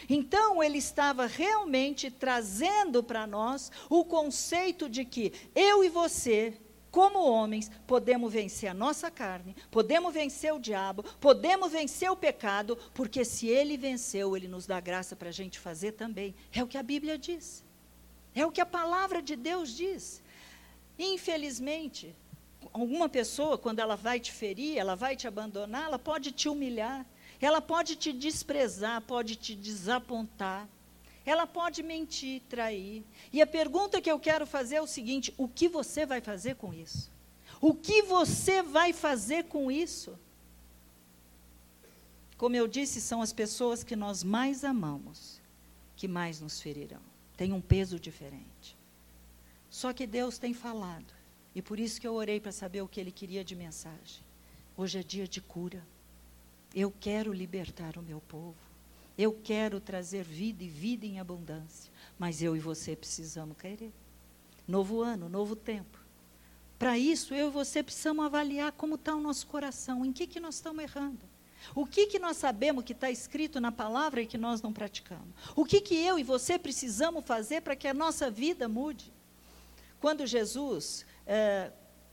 [0.08, 6.58] Então, ele estava realmente trazendo para nós o conceito de que eu e você
[6.96, 12.74] como homens, podemos vencer a nossa carne, podemos vencer o diabo, podemos vencer o pecado,
[12.94, 16.34] porque se ele venceu, ele nos dá graça para a gente fazer também.
[16.50, 17.62] É o que a Bíblia diz.
[18.34, 20.22] É o que a palavra de Deus diz.
[20.98, 22.16] Infelizmente,
[22.72, 27.04] alguma pessoa, quando ela vai te ferir, ela vai te abandonar, ela pode te humilhar,
[27.40, 30.68] ela pode te desprezar, pode te desapontar.
[31.24, 33.02] Ela pode mentir, trair.
[33.32, 36.54] E a pergunta que eu quero fazer é o seguinte: o que você vai fazer
[36.54, 37.10] com isso?
[37.60, 40.18] O que você vai fazer com isso?
[42.36, 45.40] Como eu disse, são as pessoas que nós mais amamos
[45.96, 47.00] que mais nos ferirão.
[47.36, 48.76] Tem um peso diferente.
[49.70, 51.12] Só que Deus tem falado.
[51.54, 54.22] E por isso que eu orei para saber o que ele queria de mensagem.
[54.76, 55.82] Hoje é dia de cura.
[56.76, 58.54] Eu quero libertar o meu povo.
[59.16, 61.90] Eu quero trazer vida e vida em abundância.
[62.18, 63.94] Mas eu e você precisamos querer.
[64.68, 65.98] Novo ano, novo tempo.
[66.78, 70.38] Para isso, eu e você precisamos avaliar como está o nosso coração, em que, que
[70.38, 71.24] nós estamos errando.
[71.74, 75.28] O que, que nós sabemos que está escrito na palavra e que nós não praticamos?
[75.56, 79.10] O que, que eu e você precisamos fazer para que a nossa vida mude?
[79.98, 81.72] Quando Jesus é,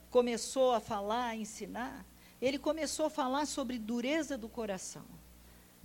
[0.09, 2.05] começou a falar, a ensinar,
[2.45, 5.05] ele começou a falar sobre dureza do coração.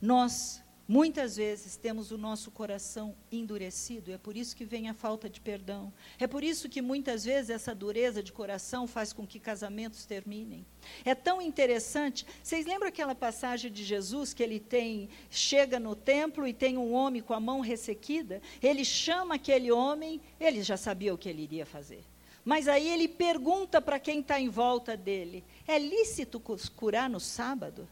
[0.03, 5.29] Nós Muitas vezes temos o nosso coração endurecido, é por isso que vem a falta
[5.29, 5.93] de perdão.
[6.19, 10.65] É por isso que muitas vezes essa dureza de coração faz com que casamentos terminem.
[11.05, 12.25] É tão interessante.
[12.43, 16.95] Vocês lembram aquela passagem de Jesus que ele tem, chega no templo e tem um
[16.95, 18.41] homem com a mão ressequida?
[18.63, 22.03] Ele chama aquele homem, ele já sabia o que ele iria fazer.
[22.49, 26.41] Mas aí ele pergunta para quem está em volta dele: é lícito
[26.75, 27.87] curar no sábado?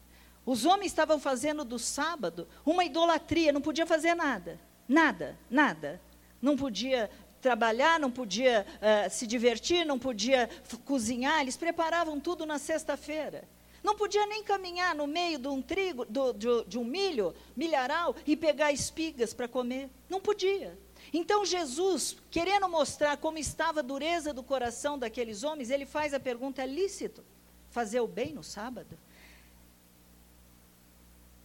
[0.46, 4.58] Os homens estavam fazendo do sábado uma idolatria, não podia fazer nada.
[4.88, 6.00] Nada, nada.
[6.40, 7.10] Não podia
[7.40, 10.48] trabalhar, não podia uh, se divertir, não podia
[10.84, 13.46] cozinhar, eles preparavam tudo na sexta-feira.
[13.82, 18.16] Não podia nem caminhar no meio de um trigo, do, de, de um milho, milharal,
[18.26, 19.90] e pegar espigas para comer.
[20.08, 20.78] Não podia.
[21.12, 26.18] Então Jesus, querendo mostrar como estava a dureza do coração daqueles homens, ele faz a
[26.18, 27.22] pergunta: é lícito
[27.76, 28.96] fazer o bem no sábado?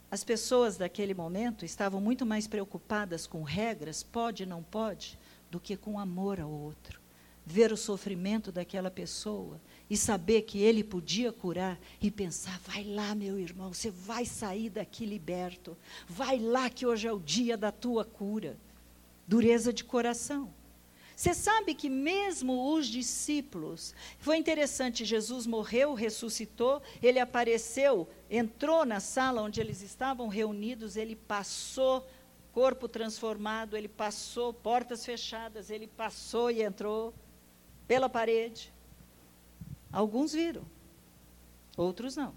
[0.10, 5.76] As pessoas daquele momento estavam muito mais preocupadas com regras, pode, não pode, do que
[5.76, 7.02] com amor ao outro.
[7.46, 13.14] Ver o sofrimento daquela pessoa e saber que ele podia curar e pensar: vai lá,
[13.14, 15.78] meu irmão, você vai sair daqui liberto.
[16.08, 18.58] Vai lá, que hoje é o dia da tua cura.
[19.28, 20.50] Dureza de coração.
[21.22, 29.00] Você sabe que mesmo os discípulos, foi interessante, Jesus morreu, ressuscitou, ele apareceu, entrou na
[29.00, 32.10] sala onde eles estavam reunidos, ele passou,
[32.52, 37.14] corpo transformado, ele passou, portas fechadas, ele passou e entrou
[37.88, 38.74] pela parede.
[39.94, 40.66] Alguns viram,
[41.78, 42.34] outros não.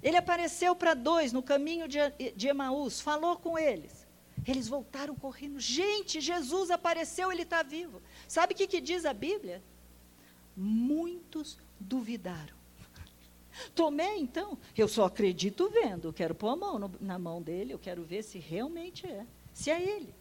[0.00, 1.98] Ele apareceu para dois no caminho de,
[2.36, 4.01] de Emaús, falou com eles.
[4.46, 5.60] Eles voltaram correndo.
[5.60, 8.02] Gente, Jesus apareceu, ele está vivo.
[8.26, 9.62] Sabe o que, que diz a Bíblia?
[10.56, 12.56] Muitos duvidaram.
[13.74, 16.12] Tomé, então, eu só acredito vendo.
[16.12, 19.26] quero pôr a mão no, na mão dele, eu quero ver se realmente é.
[19.52, 20.14] Se é ele.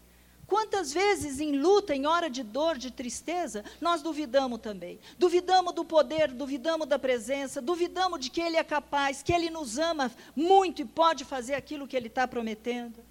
[0.52, 5.00] Quantas vezes em luta, em hora de dor, de tristeza, nós duvidamos também.
[5.17, 9.80] Duvidamos do poder, duvidamos da presença, duvidamos de que Ele é capaz, que Ele nos
[9.80, 13.02] ama muito e pode fazer aquilo que Ele está prometendo.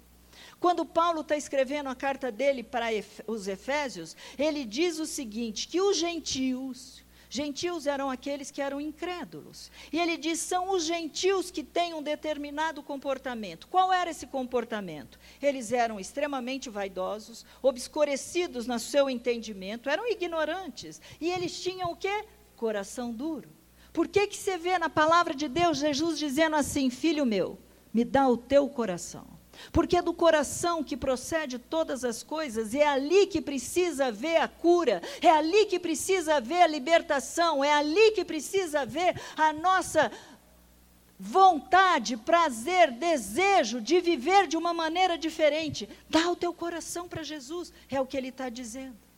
[0.61, 2.85] Quando Paulo está escrevendo a carta dele para
[3.25, 9.71] os Efésios, ele diz o seguinte: que os gentios, gentios eram aqueles que eram incrédulos.
[9.91, 13.67] E ele diz: são os gentios que têm um determinado comportamento.
[13.67, 15.19] Qual era esse comportamento?
[15.41, 21.01] Eles eram extremamente vaidosos, obscurecidos no seu entendimento, eram ignorantes.
[21.19, 22.23] E eles tinham o quê?
[22.55, 23.49] Coração duro.
[23.91, 27.57] Por que, que você vê na palavra de Deus Jesus dizendo assim: Filho meu,
[27.91, 29.40] me dá o teu coração?
[29.71, 34.47] Porque é do coração que procede todas as coisas, é ali que precisa ver a
[34.47, 40.11] cura, é ali que precisa ver a libertação, é ali que precisa ver a nossa
[41.19, 45.87] vontade, prazer, desejo de viver de uma maneira diferente.
[46.09, 49.10] Dá o teu coração para Jesus, é o que ele está dizendo.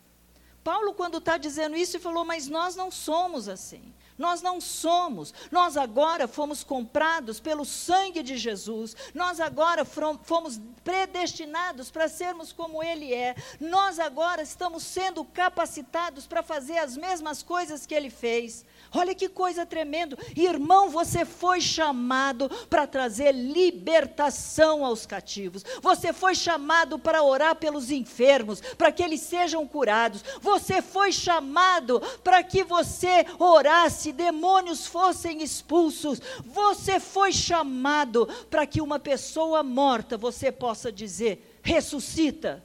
[0.63, 3.93] Paulo, quando está dizendo isso, falou: Mas nós não somos assim.
[4.17, 5.33] Nós não somos.
[5.51, 8.95] Nós agora fomos comprados pelo sangue de Jesus.
[9.13, 13.35] Nós agora fomos predestinados para sermos como Ele é.
[13.59, 18.65] Nós agora estamos sendo capacitados para fazer as mesmas coisas que Ele fez.
[18.95, 20.15] Olha que coisa tremenda.
[20.35, 25.63] Irmão, você foi chamado para trazer libertação aos cativos.
[25.81, 30.23] Você foi chamado para orar pelos enfermos, para que eles sejam curados.
[30.39, 36.21] Você foi chamado para que você orasse, demônios fossem expulsos.
[36.45, 42.63] Você foi chamado para que uma pessoa morta você possa dizer: ressuscita.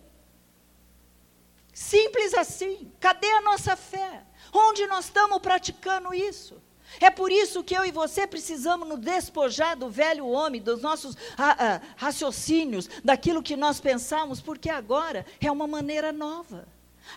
[1.72, 2.92] Simples assim.
[3.00, 4.27] Cadê a nossa fé?
[4.52, 6.56] Onde nós estamos praticando isso?
[7.00, 11.16] É por isso que eu e você precisamos nos despojar do velho homem, dos nossos
[11.96, 16.66] raciocínios, daquilo que nós pensamos, porque agora é uma maneira nova.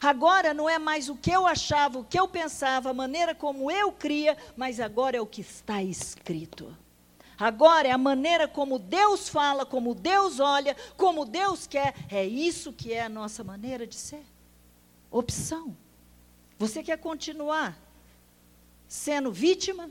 [0.01, 3.71] Agora não é mais o que eu achava, o que eu pensava, a maneira como
[3.71, 6.75] eu cria, mas agora é o que está escrito.
[7.37, 11.95] Agora é a maneira como Deus fala, como Deus olha, como Deus quer.
[12.09, 14.23] É isso que é a nossa maneira de ser.
[15.09, 15.75] Opção.
[16.61, 17.75] Você quer continuar
[18.87, 19.89] sendo vítima?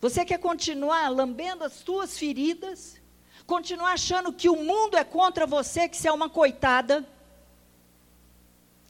[0.00, 3.00] Você quer continuar lambendo as suas feridas?
[3.46, 7.08] Continuar achando que o mundo é contra você, que você é uma coitada?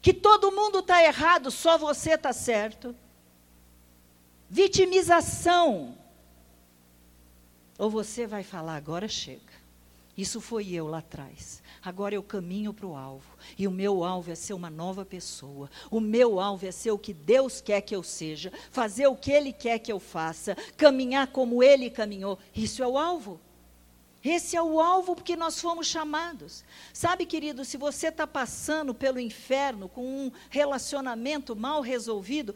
[0.01, 2.97] Que todo mundo está errado, só você está certo?
[4.49, 5.99] Vitimização.
[7.77, 9.53] Ou você vai falar, agora chega.
[10.17, 11.63] Isso foi eu lá atrás.
[11.85, 13.37] Agora eu caminho para o alvo.
[13.59, 15.71] E o meu alvo é ser uma nova pessoa.
[15.91, 18.51] O meu alvo é ser o que Deus quer que eu seja.
[18.71, 20.57] Fazer o que Ele quer que eu faça.
[20.79, 22.39] Caminhar como Ele caminhou.
[22.55, 23.39] Isso é o alvo.
[24.25, 26.65] Esse é o alvo que nós fomos chamados.
[26.95, 32.55] Sabe, querido, se você está passando pelo inferno com um relacionamento mal resolvido,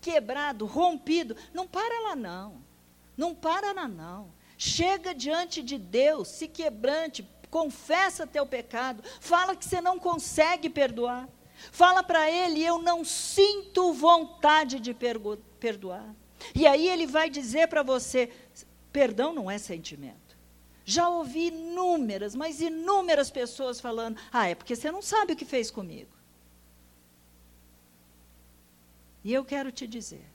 [0.00, 2.62] quebrado, rompido, não para lá não.
[3.16, 4.28] Não para lá não.
[4.56, 11.28] Chega diante de Deus, se quebrante, confessa teu pecado, fala que você não consegue perdoar.
[11.72, 16.14] Fala para ele, eu não sinto vontade de perdoar.
[16.54, 18.32] E aí ele vai dizer para você,
[18.92, 20.38] perdão não é sentimento.
[20.84, 25.44] Já ouvi inúmeras, mas inúmeras pessoas falando: ah, é porque você não sabe o que
[25.44, 26.10] fez comigo.
[29.22, 30.26] E eu quero te dizer: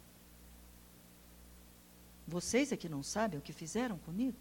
[2.27, 4.37] vocês é que não sabem o que fizeram comigo?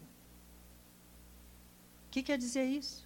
[2.15, 3.05] Que quer dizer isso?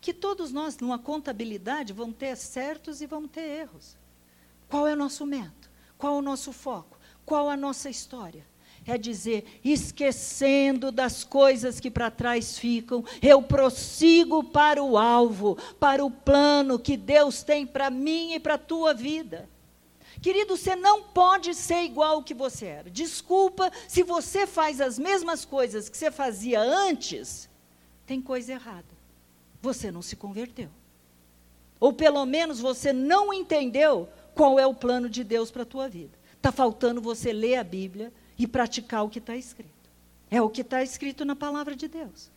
[0.00, 3.96] Que todos nós, numa contabilidade, vamos ter certos e vamos ter erros.
[4.68, 5.68] Qual é o nosso método?
[5.96, 6.98] Qual é o nosso foco?
[7.24, 8.44] Qual a nossa história?
[8.84, 16.04] é dizer, esquecendo das coisas que para trás ficam, eu prossigo para o alvo, para
[16.04, 19.48] o plano que Deus tem para mim e para a tua vida.
[20.20, 22.90] Querido, você não pode ser igual ao que você era.
[22.90, 27.47] Desculpa se você faz as mesmas coisas que você fazia antes,
[28.08, 28.98] tem coisa errada.
[29.62, 30.68] Você não se converteu.
[31.78, 35.88] Ou pelo menos você não entendeu qual é o plano de Deus para a tua
[35.88, 36.18] vida.
[36.36, 39.72] Está faltando você ler a Bíblia, e praticar o que está escrito.
[40.30, 42.30] É o que está escrito na palavra de Deus.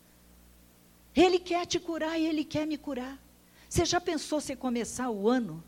[1.16, 3.22] Ele quer te curar e ele quer me curar.
[3.70, 5.64] Você já pensou se começar o ano,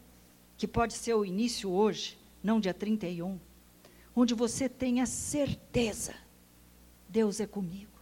[0.58, 3.40] que pode ser o início hoje, não dia 31,
[4.16, 6.16] onde você tenha certeza:
[7.08, 7.93] Deus é comigo.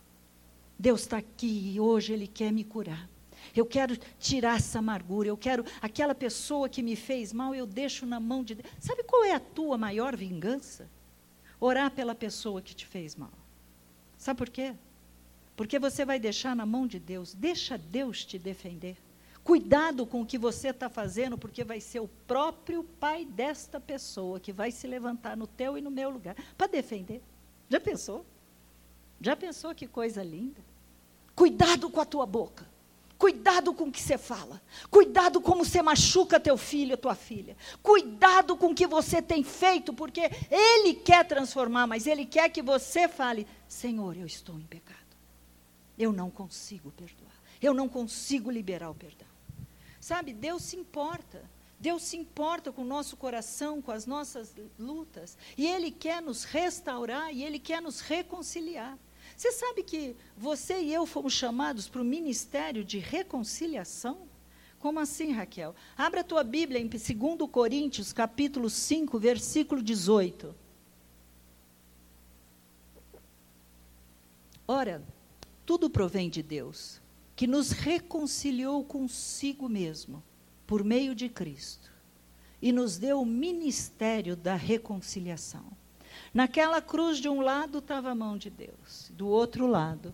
[0.82, 3.10] Deus está aqui e hoje Ele quer me curar.
[3.56, 5.28] Eu quero tirar essa amargura.
[5.28, 8.70] Eu quero aquela pessoa que me fez mal, eu deixo na mão de Deus.
[8.80, 10.90] Sabe qual é a tua maior vingança?
[11.62, 13.32] orar pela pessoa que te fez mal.
[14.18, 14.74] Sabe por quê?
[15.56, 17.36] Porque você vai deixar na mão de Deus.
[17.36, 18.98] Deixa Deus te defender.
[19.44, 24.40] Cuidado com o que você está fazendo, porque vai ser o próprio pai desta pessoa
[24.40, 27.22] que vai se levantar no teu e no meu lugar para defender.
[27.70, 28.26] Já pensou?
[29.20, 30.62] Já pensou que coisa linda?
[31.36, 32.70] Cuidado com a tua boca.
[33.18, 34.60] Cuidado com o que você fala.
[34.90, 37.56] Cuidado como você machuca teu filho, tua filha.
[37.84, 42.64] Cuidado com o que você tem feito, porque ele quer transformar, mas ele quer que
[42.64, 44.98] você fale: Senhor, eu estou em pecado.
[46.00, 47.32] Eu não consigo perdoar.
[47.62, 49.28] Eu não consigo liberar o perdão.
[50.00, 51.48] Sabe, Deus se importa.
[51.80, 55.38] Deus se importa com o nosso coração, com as nossas lutas.
[55.56, 58.98] E Ele quer nos restaurar e Ele quer nos reconciliar.
[59.42, 64.20] Você sabe que você e eu fomos chamados para o ministério de reconciliação?
[64.78, 65.74] Como assim, Raquel?
[65.98, 70.54] Abra a tua Bíblia em 2 Coríntios, capítulo 5, versículo 18.
[74.68, 75.04] Ora,
[75.66, 77.02] tudo provém de Deus,
[77.36, 80.22] que nos reconciliou consigo mesmo,
[80.68, 81.92] por meio de Cristo,
[82.62, 85.81] e nos deu o ministério da reconciliação.
[86.34, 90.14] Naquela cruz, de um lado estava a mão de Deus, do outro lado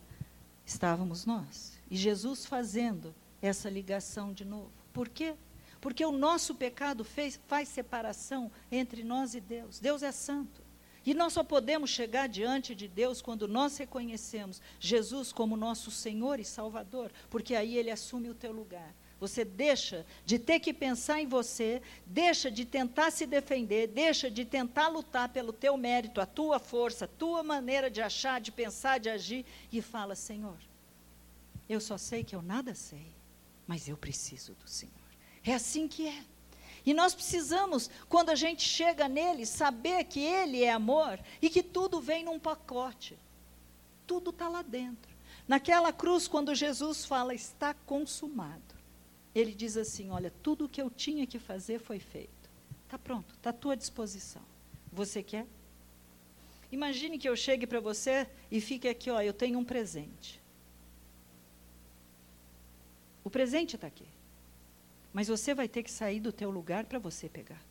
[0.66, 1.78] estávamos nós.
[1.90, 4.72] E Jesus fazendo essa ligação de novo.
[4.92, 5.36] Por quê?
[5.80, 9.80] Porque o nosso pecado fez, faz separação entre nós e Deus.
[9.80, 10.62] Deus é santo.
[11.06, 16.40] E nós só podemos chegar diante de Deus quando nós reconhecemos Jesus como nosso Senhor
[16.40, 18.94] e Salvador, porque aí Ele assume o teu lugar.
[19.20, 24.46] Você deixa de ter que pensar em você, deixa de tentar se defender, deixa de
[24.46, 29.00] tentar lutar pelo teu mérito, a tua força, a tua maneira de achar, de pensar,
[29.00, 30.58] de agir e fala: Senhor,
[31.68, 33.12] eu só sei que eu nada sei,
[33.66, 34.94] mas eu preciso do Senhor.
[35.44, 36.24] É assim que é.
[36.86, 41.64] E nós precisamos, quando a gente chega nele, saber que ele é amor e que
[41.64, 43.18] tudo vem num pacote.
[44.06, 45.12] Tudo está lá dentro.
[45.48, 48.77] Naquela cruz, quando Jesus fala, está consumado
[49.40, 52.50] ele diz assim: Olha, tudo o que eu tinha que fazer foi feito.
[52.86, 54.42] Está pronto, está à tua disposição.
[54.92, 55.46] Você quer?
[56.72, 60.42] Imagine que eu chegue para você e fique aqui, ó, eu tenho um presente.
[63.24, 64.08] O presente está aqui.
[65.14, 67.62] Mas você vai ter que sair do teu lugar para você pegar.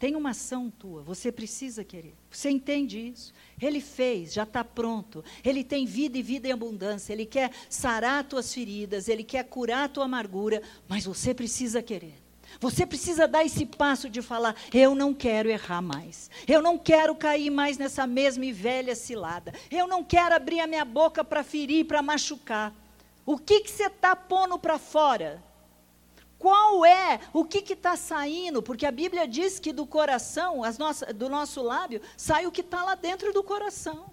[0.00, 2.14] Tem uma ação tua, você precisa querer.
[2.30, 3.34] Você entende isso?
[3.60, 5.22] Ele fez, já está pronto.
[5.44, 7.12] Ele tem vida e vida em abundância.
[7.12, 12.14] Ele quer sarar tuas feridas, ele quer curar tua amargura, mas você precisa querer.
[12.58, 16.30] Você precisa dar esse passo de falar: eu não quero errar mais.
[16.48, 19.52] Eu não quero cair mais nessa mesma e velha cilada.
[19.70, 22.74] Eu não quero abrir a minha boca para ferir, para machucar.
[23.26, 25.49] O que, que você está pondo para fora?
[26.40, 28.62] Qual é, o que está saindo?
[28.62, 32.82] Porque a Bíblia diz que do coração, nossas, do nosso lábio, sai o que está
[32.82, 34.10] lá dentro do coração.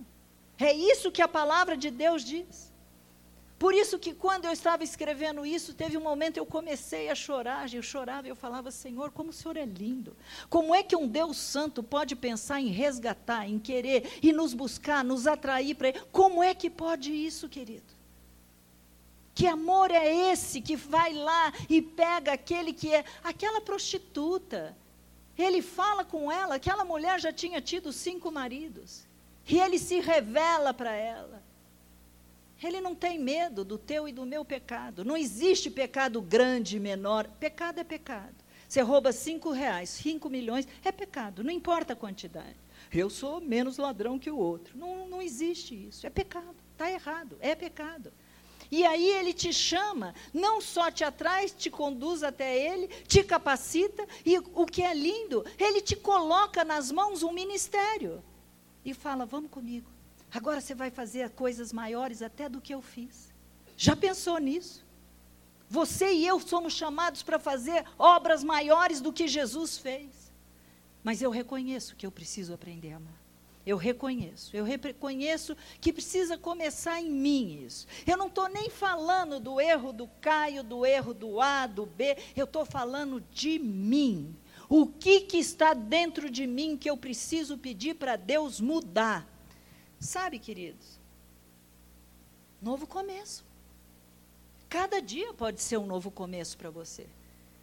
[0.60, 2.74] É isso que a palavra de Deus diz.
[3.58, 7.74] Por isso que quando eu estava escrevendo isso, teve um momento eu comecei a chorar,
[7.74, 10.14] eu chorava e eu falava, Senhor, como o Senhor é lindo.
[10.50, 15.02] Como é que um Deus santo pode pensar em resgatar, em querer e nos buscar,
[15.02, 16.02] nos atrair para ele?
[16.12, 17.97] Como é que pode isso, querido?
[19.38, 24.76] Que amor é esse que vai lá e pega aquele que é aquela prostituta?
[25.38, 29.06] Ele fala com ela, aquela mulher já tinha tido cinco maridos.
[29.48, 31.44] E ele se revela para ela.
[32.64, 35.06] Ele não tem medo do teu e do meu pecado.
[35.06, 37.28] Não existe pecado grande, menor.
[37.40, 38.34] Pecado é pecado.
[38.68, 42.56] Você rouba cinco reais, cinco milhões, é pecado, não importa a quantidade.
[42.92, 44.76] Eu sou menos ladrão que o outro.
[44.76, 46.08] Não, não existe isso.
[46.08, 46.56] É pecado.
[46.74, 47.38] Está errado.
[47.40, 48.12] É pecado.
[48.70, 54.06] E aí ele te chama, não só te atrai, te conduz até ele, te capacita,
[54.26, 58.24] e o que é lindo, ele te coloca nas mãos um ministério.
[58.84, 59.90] E fala: vamos comigo.
[60.32, 63.34] Agora você vai fazer coisas maiores até do que eu fiz.
[63.78, 64.86] Já pensou nisso?
[65.70, 70.32] Você e eu somos chamados para fazer obras maiores do que Jesus fez.
[71.04, 73.27] Mas eu reconheço que eu preciso aprender a amar.
[73.68, 74.56] Eu reconheço.
[74.56, 77.86] Eu reconheço que precisa começar em mim isso.
[78.06, 82.16] Eu não estou nem falando do erro do Caio, do erro do A, do B.
[82.34, 84.34] Eu estou falando de mim.
[84.70, 89.28] O que, que está dentro de mim que eu preciso pedir para Deus mudar?
[90.00, 90.98] Sabe, queridos?
[92.62, 93.44] Novo começo.
[94.70, 97.06] Cada dia pode ser um novo começo para você.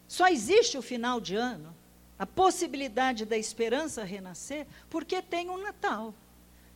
[0.06, 1.74] Só existe o final de ano,
[2.18, 6.14] a possibilidade da esperança renascer, porque tem um Natal.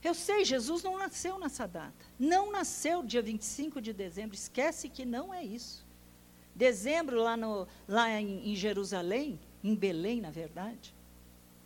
[0.02, 2.06] Eu sei, Jesus não nasceu nessa data.
[2.18, 4.34] Não nasceu dia 25 de dezembro.
[4.36, 5.84] Esquece que não é isso.
[6.54, 10.94] Dezembro, lá, no, lá em, em Jerusalém, em Belém, na verdade,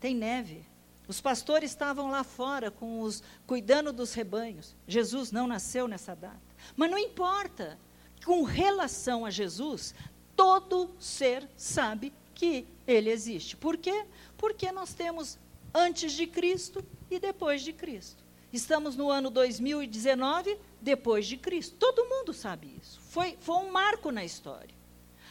[0.00, 0.64] tem neve.
[1.08, 4.74] Os pastores estavam lá fora com os cuidando dos rebanhos.
[4.86, 6.40] Jesus não nasceu nessa data.
[6.76, 7.78] Mas não importa.
[8.24, 9.94] Com relação a Jesus,
[10.36, 12.12] todo ser sabe
[12.42, 13.56] que ele existe.
[13.56, 14.04] Por quê?
[14.36, 15.38] Porque nós temos
[15.72, 18.24] antes de Cristo e depois de Cristo.
[18.52, 21.76] Estamos no ano 2019, depois de Cristo.
[21.78, 23.00] Todo mundo sabe isso.
[23.00, 24.74] Foi, foi um marco na história.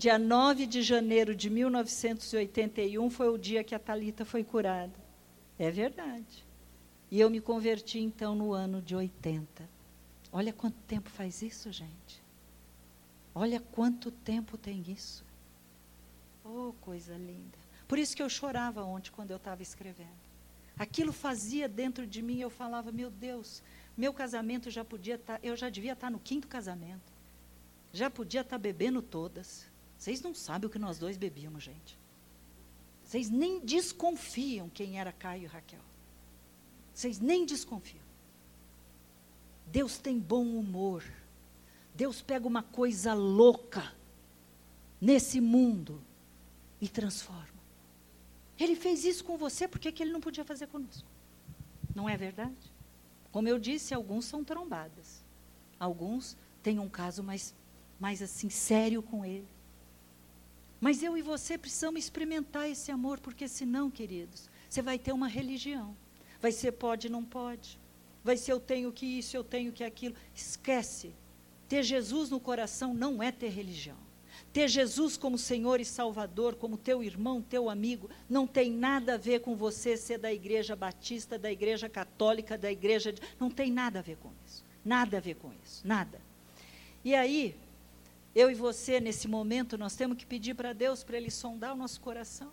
[0.00, 4.98] Dia 9 de janeiro de 1981 foi o dia que a Talita foi curada.
[5.58, 6.42] É verdade.
[7.10, 9.68] E eu me converti então no ano de 80.
[10.32, 12.22] Olha quanto tempo faz isso, gente.
[13.34, 15.22] Olha quanto tempo tem isso.
[16.42, 17.58] Oh, coisa linda.
[17.86, 20.08] Por isso que eu chorava ontem quando eu estava escrevendo.
[20.78, 23.62] Aquilo fazia dentro de mim, eu falava, meu Deus,
[23.94, 27.12] meu casamento já podia estar, tá, eu já devia estar tá no quinto casamento.
[27.92, 29.68] Já podia estar tá bebendo todas.
[30.00, 31.98] Vocês não sabem o que nós dois bebíamos, gente.
[33.04, 35.82] Vocês nem desconfiam quem era Caio e Raquel.
[36.94, 38.02] Vocês nem desconfiam.
[39.66, 41.04] Deus tem bom humor.
[41.94, 43.92] Deus pega uma coisa louca
[44.98, 46.02] nesse mundo
[46.80, 47.60] e transforma.
[48.58, 51.06] Ele fez isso com você, por que, ele não podia fazer conosco?
[51.94, 52.72] Não é verdade?
[53.30, 55.22] Como eu disse, alguns são trombadas.
[55.78, 57.54] Alguns têm um caso mais,
[57.98, 59.59] mais assim, sério com ele.
[60.80, 65.28] Mas eu e você precisamos experimentar esse amor, porque senão, queridos, você vai ter uma
[65.28, 65.94] religião.
[66.40, 67.78] Vai ser pode, não pode.
[68.24, 70.14] Vai ser eu tenho que isso, eu tenho que aquilo.
[70.34, 71.12] Esquece.
[71.68, 73.96] Ter Jesus no coração não é ter religião.
[74.52, 79.18] Ter Jesus como Senhor e Salvador, como teu irmão, teu amigo, não tem nada a
[79.18, 83.14] ver com você ser da igreja batista, da igreja católica, da igreja.
[83.38, 84.64] Não tem nada a ver com isso.
[84.84, 85.86] Nada a ver com isso.
[85.86, 86.20] Nada.
[87.04, 87.54] E aí,
[88.34, 91.76] eu e você, nesse momento, nós temos que pedir para Deus para Ele sondar o
[91.76, 92.52] nosso coração.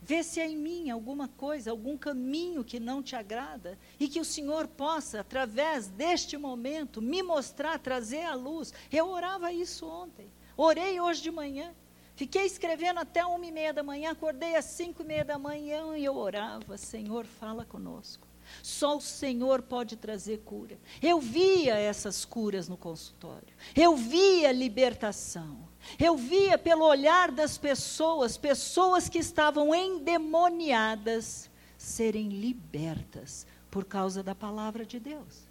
[0.00, 4.20] Ver se há em mim alguma coisa, algum caminho que não te agrada e que
[4.20, 8.72] o Senhor possa, através deste momento, me mostrar, trazer à luz.
[8.90, 10.30] Eu orava isso ontem.
[10.56, 11.74] Orei hoje de manhã.
[12.14, 15.96] Fiquei escrevendo até uma e meia da manhã, acordei às cinco e meia da manhã
[15.96, 18.27] e eu orava, Senhor, fala conosco.
[18.62, 20.78] Só o Senhor pode trazer cura.
[21.02, 23.54] Eu via essas curas no consultório.
[23.74, 25.68] Eu via libertação.
[25.98, 34.34] Eu via pelo olhar das pessoas, pessoas que estavam endemoniadas, serem libertas por causa da
[34.34, 35.46] palavra de Deus.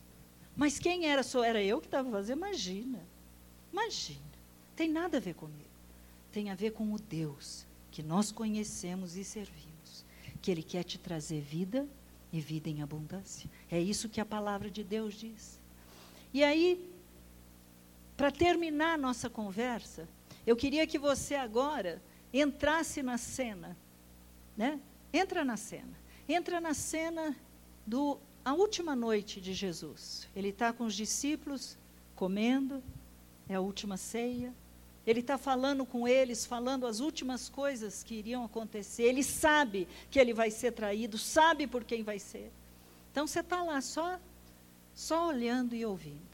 [0.56, 1.24] Mas quem era?
[1.24, 2.38] Só era eu que estava fazendo?
[2.38, 3.00] Imagina.
[3.72, 4.20] Imagina.
[4.76, 5.70] Tem nada a ver comigo.
[6.32, 10.06] Tem a ver com o Deus que nós conhecemos e servimos.
[10.42, 11.88] Que Ele quer te trazer vida
[12.32, 13.50] e vida em abundância.
[13.70, 15.60] É isso que a palavra de Deus diz.
[16.34, 16.90] E aí,
[18.16, 20.08] para terminar a nossa conversa,
[20.46, 22.02] eu queria que você agora
[22.34, 23.78] entrasse na cena,
[24.56, 24.80] né?
[25.14, 25.98] Entra na cena.
[26.28, 27.36] Entra na cena
[27.86, 30.28] do a última noite de Jesus.
[30.36, 31.78] Ele está com os discípulos
[32.16, 32.82] comendo,
[33.48, 34.54] é a última ceia.
[35.08, 39.04] Ele está falando com eles, falando as últimas coisas que iriam acontecer.
[39.04, 42.52] Ele sabe que ele vai ser traído, sabe por quem vai ser.
[43.10, 44.20] Então você está lá só,
[44.94, 46.28] só olhando e ouvindo.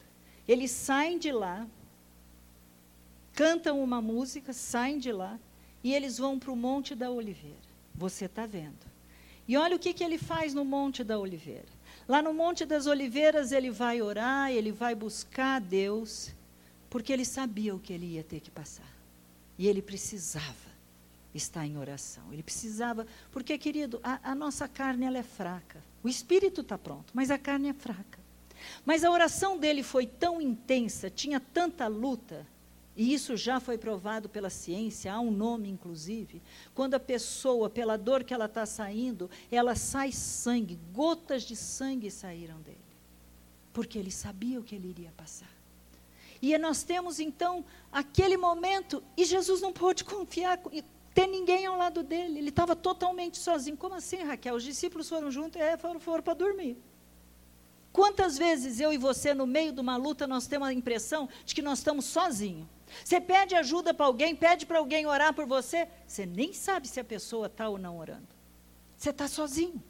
[0.46, 1.64] Eles saem de lá,
[3.32, 5.38] cantam uma música, saem de lá
[5.82, 7.56] e eles vão para o Monte da Oliveira.
[7.94, 8.92] Você está vendo.
[9.46, 11.72] E olha o que, que ele faz no Monte da Oliveira.
[12.08, 16.34] Lá no Monte das Oliveiras ele vai orar, ele vai buscar a Deus,
[16.94, 18.88] porque ele sabia o que ele ia ter que passar.
[19.58, 20.70] E ele precisava
[21.34, 22.22] estar em oração.
[22.32, 25.82] Ele precisava, porque, querido, a, a nossa carne ela é fraca.
[26.04, 28.20] O espírito está pronto, mas a carne é fraca.
[28.86, 32.46] Mas a oração dele foi tão intensa, tinha tanta luta,
[32.96, 36.40] e isso já foi provado pela ciência, há um nome inclusive.
[36.76, 42.08] Quando a pessoa, pela dor que ela está saindo, ela sai sangue, gotas de sangue
[42.08, 42.78] saíram dele.
[43.72, 45.53] Porque ele sabia o que ele iria passar.
[46.44, 50.60] E nós temos então aquele momento, e Jesus não pôde confiar,
[51.14, 53.78] ter ninguém ao lado dele, ele estava totalmente sozinho.
[53.78, 54.54] Como assim, Raquel?
[54.54, 56.76] Os discípulos foram juntos, é, foram, foram para dormir.
[57.90, 61.54] Quantas vezes eu e você, no meio de uma luta, nós temos a impressão de
[61.54, 62.66] que nós estamos sozinhos?
[63.02, 67.00] Você pede ajuda para alguém, pede para alguém orar por você, você nem sabe se
[67.00, 68.28] a pessoa está ou não orando.
[68.98, 69.82] Você está sozinho.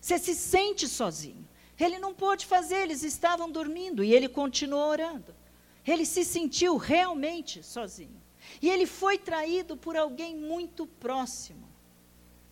[0.00, 1.44] Você se sente sozinho.
[1.80, 5.34] Ele não pôde fazer, eles estavam dormindo e ele continuou orando.
[5.86, 8.20] Ele se sentiu realmente sozinho.
[8.60, 11.66] E ele foi traído por alguém muito próximo.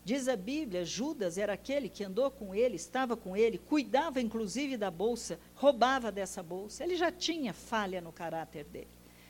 [0.05, 4.76] Diz a Bíblia, Judas era aquele que andou com ele, estava com ele, cuidava inclusive
[4.76, 6.85] da bolsa, roubava dessa bolsa.
[6.85, 8.89] Ele já tinha falha no caráter dele.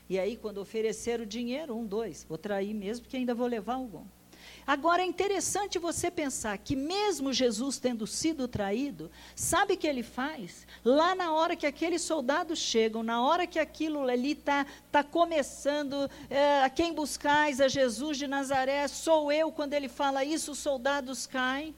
[0.08, 3.74] E aí, quando ofereceram o dinheiro, um, dois, vou trair mesmo, porque ainda vou levar
[3.74, 4.04] algum.
[4.66, 10.02] Agora é interessante você pensar que, mesmo Jesus tendo sido traído, sabe o que ele
[10.02, 10.66] faz?
[10.82, 16.10] Lá na hora que aqueles soldados chegam, na hora que aquilo ali está tá começando,
[16.30, 20.58] é, a quem buscais, a Jesus de Nazaré, sou eu, quando ele fala isso, os
[20.58, 21.74] soldados caem.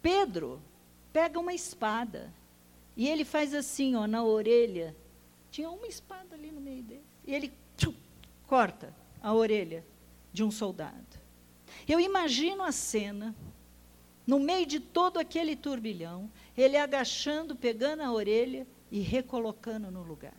[0.00, 0.62] Pedro
[1.12, 2.32] pega uma espada
[2.96, 4.96] e ele faz assim, ó, na orelha
[5.50, 7.04] tinha uma espada ali no meio dele.
[7.26, 7.94] E ele tchum,
[8.46, 9.84] corta a orelha
[10.32, 11.07] de um soldado.
[11.88, 13.34] Eu imagino a cena,
[14.26, 20.34] no meio de todo aquele turbilhão, ele agachando, pegando a orelha e recolocando no lugar.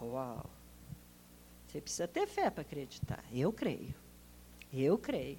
[0.00, 0.48] Uau!
[1.66, 3.24] Você precisa ter fé para acreditar.
[3.32, 3.94] Eu creio.
[4.72, 5.38] Eu creio.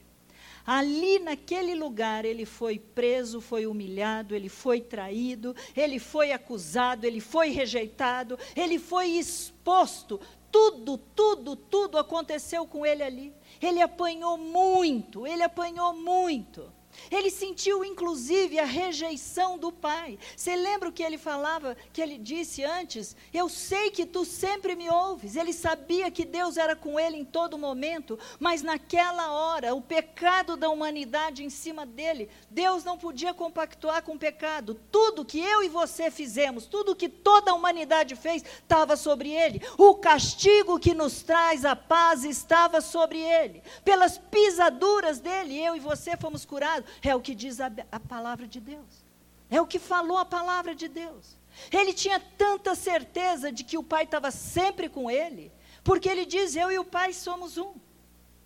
[0.65, 7.21] Ali naquele lugar ele foi preso, foi humilhado, ele foi traído, ele foi acusado, ele
[7.21, 10.19] foi rejeitado, ele foi exposto.
[10.57, 13.33] Tudo, tudo, tudo aconteceu com ele ali.
[13.61, 16.73] Ele apanhou muito, ele apanhou muito.
[17.11, 20.17] Ele sentiu inclusive a rejeição do pai.
[20.35, 23.15] Você lembra o que ele falava, que ele disse antes?
[23.33, 25.35] Eu sei que tu sempre me ouves.
[25.35, 30.57] Ele sabia que Deus era com ele em todo momento, mas naquela hora, o pecado
[30.57, 34.79] da humanidade em cima dele, Deus não podia compactuar com o pecado.
[34.91, 39.61] Tudo que eu e você fizemos, tudo que toda a humanidade fez, estava sobre ele.
[39.77, 43.61] O castigo que nos traz a paz estava sobre ele.
[43.83, 46.86] Pelas pisaduras dele, eu e você fomos curados.
[47.01, 49.05] É o que diz a, a palavra de Deus.
[49.49, 51.37] É o que falou a palavra de Deus.
[51.71, 55.51] Ele tinha tanta certeza de que o Pai estava sempre com ele,
[55.83, 57.73] porque ele diz: Eu e o Pai somos um.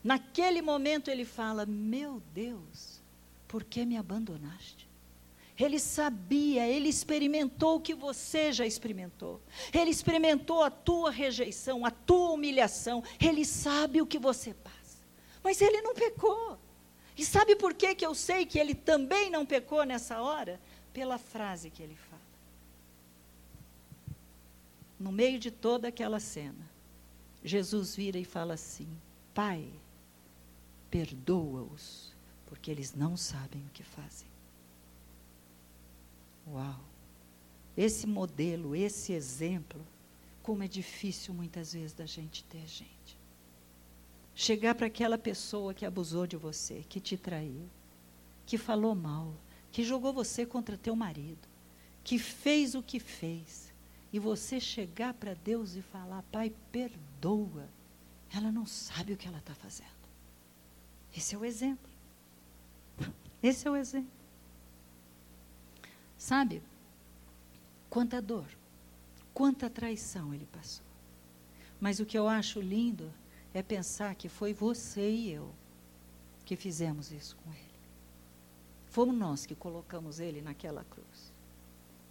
[0.03, 3.01] Naquele momento ele fala: Meu Deus,
[3.47, 4.89] por que me abandonaste?
[5.59, 9.39] Ele sabia, ele experimentou o que você já experimentou.
[9.71, 13.03] Ele experimentou a tua rejeição, a tua humilhação.
[13.19, 15.03] Ele sabe o que você passa.
[15.43, 16.57] Mas ele não pecou.
[17.17, 20.59] E sabe por que, que eu sei que ele também não pecou nessa hora?
[20.93, 22.21] Pela frase que ele fala.
[24.99, 26.69] No meio de toda aquela cena,
[27.43, 28.87] Jesus vira e fala assim:
[29.33, 29.67] Pai,
[30.89, 32.13] perdoa-os,
[32.45, 34.27] porque eles não sabem o que fazem.
[36.47, 36.79] Uau!
[37.75, 39.81] Esse modelo, esse exemplo,
[40.43, 43.20] como é difícil muitas vezes da gente ter, gente.
[44.35, 47.69] Chegar para aquela pessoa que abusou de você, que te traiu,
[48.45, 49.33] que falou mal,
[49.71, 51.47] que jogou você contra teu marido,
[52.03, 53.71] que fez o que fez,
[54.11, 57.69] e você chegar para Deus e falar: Pai, perdoa.
[58.33, 59.89] Ela não sabe o que ela está fazendo.
[61.15, 61.89] Esse é o exemplo.
[63.43, 64.11] Esse é o exemplo.
[66.17, 66.61] Sabe?
[67.89, 68.45] Quanta dor,
[69.33, 70.85] quanta traição ele passou.
[71.79, 73.11] Mas o que eu acho lindo
[73.53, 75.53] é pensar que foi você e eu
[76.45, 77.71] que fizemos isso com ele.
[78.87, 81.33] Fomos nós que colocamos ele naquela cruz.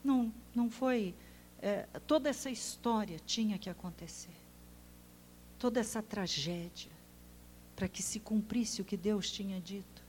[0.03, 1.14] Não, não foi.
[1.61, 4.34] É, toda essa história tinha que acontecer.
[5.59, 6.93] Toda essa tragédia.
[7.76, 10.03] Para que se cumprisse o que Deus tinha dito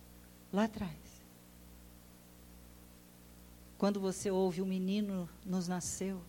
[0.51, 1.21] lá atrás.
[3.77, 6.21] Quando você ouve o menino nos nasceu.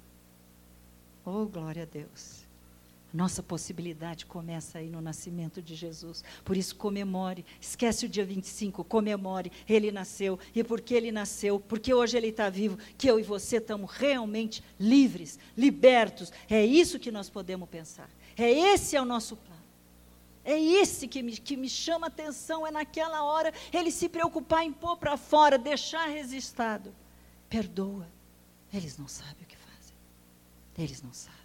[1.25, 2.45] Oh, glória a Deus.
[3.13, 6.25] Nossa possibilidade começa aí no nascimento de Jesus.
[6.45, 7.45] Por isso, comemore.
[7.61, 9.53] Esquece o dia 25, comemore.
[9.69, 10.39] Ele nasceu.
[10.55, 14.65] E porque ele nasceu, porque hoje ele está vivo, que eu e você estamos realmente
[14.81, 16.33] livres, libertos.
[16.49, 18.09] É isso que nós podemos pensar.
[18.37, 19.61] É esse é o nosso plano.
[20.43, 22.67] É esse que me, que me chama a atenção.
[22.67, 26.95] É naquela hora ele se preocupar em pôr para fora, deixar registrado.
[27.51, 28.09] Perdoa.
[28.73, 29.97] Eles não sabem o que fazem.
[30.79, 31.42] Eles não sabem.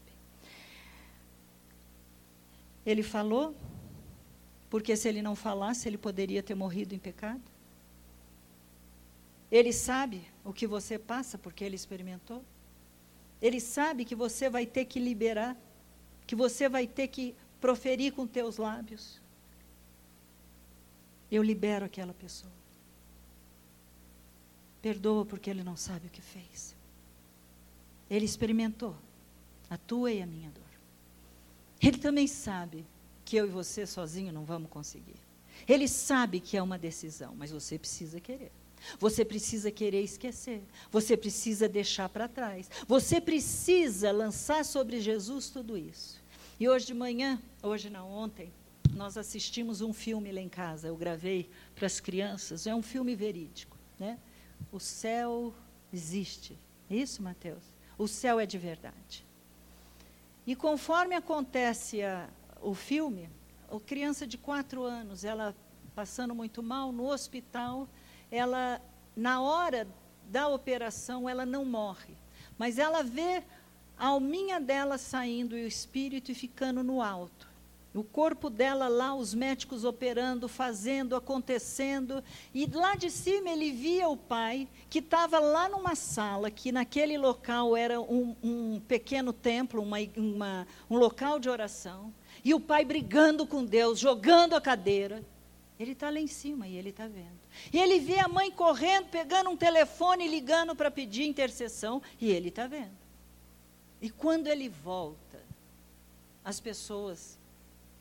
[2.88, 3.54] Ele falou,
[4.70, 7.44] porque se ele não falasse, ele poderia ter morrido em pecado.
[9.52, 12.42] Ele sabe o que você passa, porque ele experimentou.
[13.42, 15.58] Ele sabe que você vai ter que liberar,
[16.26, 19.22] que você vai ter que proferir com teus lábios.
[21.30, 22.54] Eu libero aquela pessoa.
[24.82, 26.74] Perdoa porque ele não sabe o que fez.
[28.10, 28.96] Ele experimentou
[29.70, 30.66] a tua e a minha dor.
[31.82, 32.86] Ele também sabe
[33.24, 35.16] que eu e você sozinho não vamos conseguir.
[35.68, 38.52] Ele sabe que é uma decisão, mas você precisa querer.
[39.00, 40.64] Você precisa querer esquecer.
[40.92, 42.70] Você precisa deixar para trás.
[42.88, 46.22] Você precisa lançar sobre Jesus tudo isso.
[46.60, 48.52] E hoje de manhã, hoje não, ontem,
[48.94, 50.88] nós assistimos um filme lá em casa.
[50.88, 52.66] Eu gravei para as crianças.
[52.66, 54.18] É um filme verídico, né?
[54.72, 55.54] O céu
[55.92, 56.58] existe.
[56.90, 57.64] Isso, Mateus?
[57.98, 59.27] O céu é de verdade.
[60.48, 62.30] E conforme acontece a,
[62.62, 63.30] o filme,
[63.70, 65.54] a criança de quatro anos, ela
[65.93, 67.86] passando muito mal no hospital,
[68.32, 68.82] ela
[69.14, 69.86] na hora
[70.30, 72.16] da operação ela não morre,
[72.58, 73.43] mas ela vê
[73.98, 77.47] a alminha dela saindo e o espírito ficando no alto.
[77.98, 82.24] O corpo dela lá, os médicos operando, fazendo, acontecendo.
[82.54, 87.18] E lá de cima ele via o pai, que estava lá numa sala, que naquele
[87.18, 92.14] local era um, um pequeno templo, uma, uma, um local de oração.
[92.45, 95.24] E o pai brigando com Deus, jogando a cadeira.
[95.80, 97.39] Ele está lá em cima e ele está vendo.
[97.74, 102.50] E ele vê a mãe correndo, pegando um telefone ligando para pedir intercessão, e ele
[102.50, 102.98] está vendo.
[104.00, 105.41] E quando ele volta,
[106.45, 107.38] as pessoas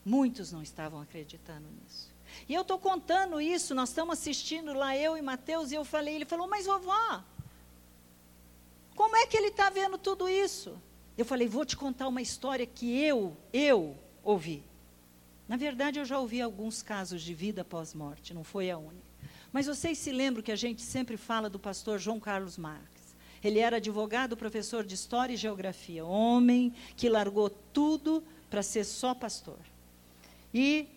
[0.07, 2.15] Muitos não estavam acreditando nisso.
[2.49, 6.15] E eu estou contando isso, nós estamos assistindo lá, eu e Mateus, e eu falei,
[6.15, 7.25] ele falou, mas vovó,
[8.95, 10.81] como é que ele está vendo tudo isso?
[11.19, 14.63] Eu falei, vou te contar uma história que eu, eu ouvi.
[15.49, 19.03] Na verdade, eu já ouvi alguns casos de vida pós-morte, não foi a única.
[19.53, 23.17] Mas vocês se lembram que a gente sempre fala do pastor João Carlos Marques.
[23.43, 29.13] Ele era advogado, professor de História e Geografia, homem que largou tudo para ser só
[29.13, 29.59] pastor.
[30.59, 30.89] E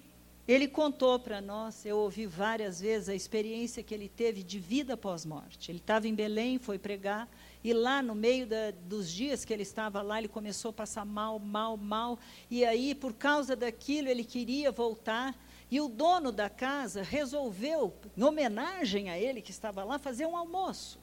[0.47, 4.95] ele contou para nós, eu ouvi várias vezes a experiência que ele teve de vida
[4.95, 5.69] pós-morte.
[5.69, 7.27] Ele estava em Belém, foi pregar,
[7.61, 11.03] e lá no meio da, dos dias que ele estava lá, ele começou a passar
[11.03, 12.17] mal, mal, mal.
[12.49, 15.35] E aí, por causa daquilo, ele queria voltar.
[15.69, 20.37] E o dono da casa resolveu, em homenagem a ele que estava lá, fazer um
[20.37, 21.01] almoço.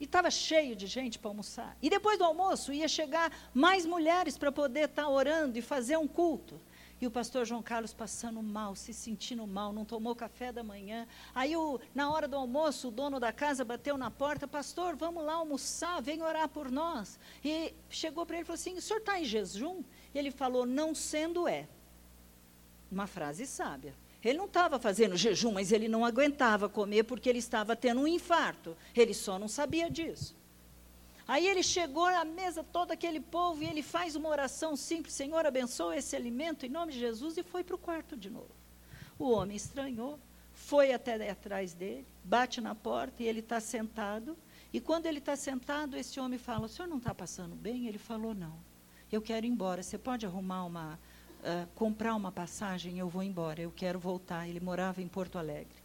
[0.00, 1.76] E estava cheio de gente para almoçar.
[1.80, 5.96] E depois do almoço ia chegar mais mulheres para poder estar tá orando e fazer
[5.96, 6.60] um culto.
[7.04, 11.06] E o pastor João Carlos passando mal, se sentindo mal, não tomou café da manhã.
[11.34, 15.22] Aí, o, na hora do almoço, o dono da casa bateu na porta: Pastor, vamos
[15.22, 17.20] lá almoçar, vem orar por nós.
[17.44, 19.84] E chegou para ele e falou assim: O senhor está em jejum?
[20.14, 21.68] E ele falou: Não sendo é.
[22.90, 23.94] Uma frase sábia.
[24.24, 28.08] Ele não estava fazendo jejum, mas ele não aguentava comer porque ele estava tendo um
[28.08, 28.74] infarto.
[28.96, 30.34] Ele só não sabia disso.
[31.26, 35.46] Aí ele chegou à mesa, todo aquele povo, e ele faz uma oração simples: Senhor,
[35.46, 38.50] abençoa esse alimento em nome de Jesus, e foi para o quarto de novo.
[39.18, 40.18] O homem estranhou,
[40.52, 44.36] foi até atrás dele, bate na porta, e ele está sentado,
[44.72, 47.86] E quando ele está sentado, esse homem fala: O senhor não está passando bem?
[47.86, 48.58] Ele falou: Não.
[49.12, 49.84] Eu quero ir embora.
[49.84, 50.98] Você pode arrumar uma.
[51.44, 52.98] Uh, comprar uma passagem?
[52.98, 53.60] Eu vou embora.
[53.60, 54.48] Eu quero voltar.
[54.48, 55.76] Ele morava em Porto Alegre.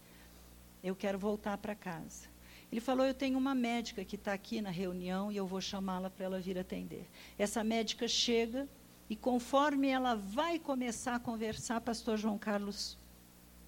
[0.84, 2.28] Eu quero voltar para casa.
[2.72, 6.10] Ele falou: Eu tenho uma médica que está aqui na reunião e eu vou chamá-la
[6.10, 7.10] para ela vir atender.
[7.38, 8.68] Essa médica chega
[9.10, 12.98] e, conforme ela vai começar a conversar, pastor João Carlos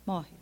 [0.05, 0.35] morre.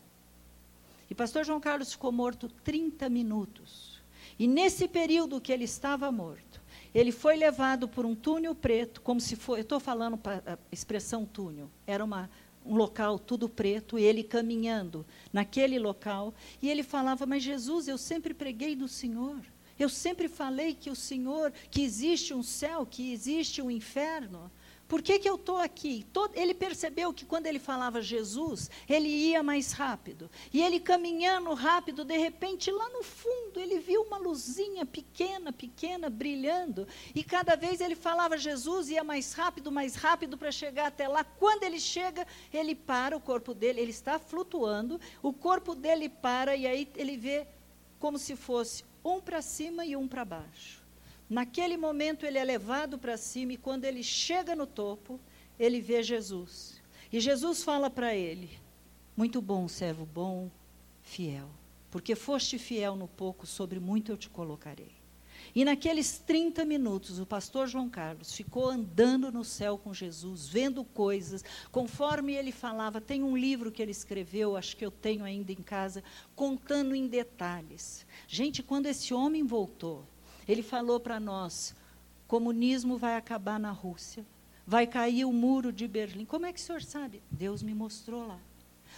[1.10, 3.99] E pastor João Carlos ficou morto 30 minutos.
[4.38, 6.62] E nesse período que ele estava morto,
[6.93, 11.26] ele foi levado por um túnel preto, como se fosse, eu estou falando a expressão
[11.26, 12.30] túnel, era uma,
[12.66, 17.97] um local tudo preto, e ele caminhando naquele local, e ele falava, mas Jesus, eu
[17.97, 19.41] sempre preguei do Senhor,
[19.78, 24.51] eu sempre falei que o Senhor, que existe um céu, que existe um inferno,
[24.90, 26.04] por que, que eu estou aqui?
[26.12, 30.32] Todo, ele percebeu que quando ele falava Jesus, ele ia mais rápido.
[30.52, 36.10] E ele caminhando rápido, de repente, lá no fundo, ele viu uma luzinha pequena, pequena,
[36.10, 36.88] brilhando.
[37.14, 41.24] E cada vez ele falava Jesus, ia mais rápido, mais rápido para chegar até lá.
[41.24, 46.56] Quando ele chega, ele para, o corpo dele, ele está flutuando, o corpo dele para,
[46.56, 47.46] e aí ele vê
[48.00, 50.79] como se fosse um para cima e um para baixo.
[51.30, 55.20] Naquele momento ele é levado para cima e quando ele chega no topo,
[55.60, 56.82] ele vê Jesus.
[57.12, 58.50] E Jesus fala para ele:
[59.16, 60.50] Muito bom, servo bom,
[61.04, 61.50] fiel,
[61.92, 65.00] porque foste fiel no pouco, sobre muito eu te colocarei.
[65.56, 70.84] E naqueles 30 minutos, o pastor João Carlos ficou andando no céu com Jesus, vendo
[70.84, 73.02] coisas, conforme ele falava.
[73.02, 76.04] Tem um livro que ele escreveu, acho que eu tenho ainda em casa,
[76.36, 78.06] contando em detalhes.
[78.28, 80.06] Gente, quando esse homem voltou,
[80.50, 81.76] ele falou para nós:
[82.28, 84.26] comunismo vai acabar na Rússia,
[84.66, 86.26] vai cair o muro de Berlim.
[86.26, 87.22] Como é que o senhor sabe?
[87.30, 88.39] Deus me mostrou lá.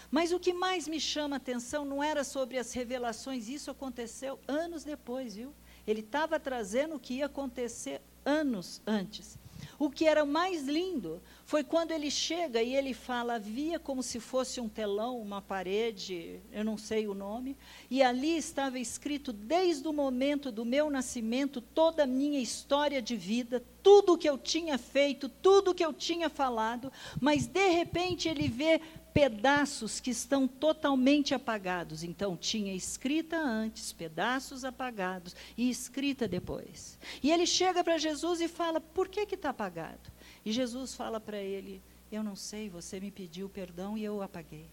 [0.10, 4.39] Mas o que mais me chama a atenção não era sobre as revelações, isso aconteceu
[4.47, 5.54] anos depois, viu?
[5.86, 9.38] Ele estava trazendo o que ia acontecer anos antes.
[9.82, 14.20] O que era mais lindo foi quando ele chega e ele fala, havia como se
[14.20, 17.58] fosse um telão, uma parede, eu não sei o nome,
[17.90, 23.16] e ali estava escrito, desde o momento do meu nascimento, toda a minha história de
[23.18, 27.68] vida, tudo o que eu tinha feito, tudo o que eu tinha falado, mas de
[27.70, 28.80] repente ele vê
[29.14, 32.03] pedaços que estão totalmente apagados.
[32.03, 36.97] Então, tinha escrita antes, pedaços apagados, e escrita depois.
[37.22, 40.12] E ele chega para Jesus e fala: Por que está apagado?
[40.45, 41.82] E Jesus fala para ele:
[42.12, 44.68] Eu não sei, você me pediu perdão e eu apaguei.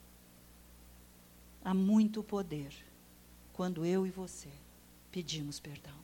[1.64, 2.72] Há muito poder
[3.52, 4.48] quando eu e você
[5.10, 5.98] pedimos perdão.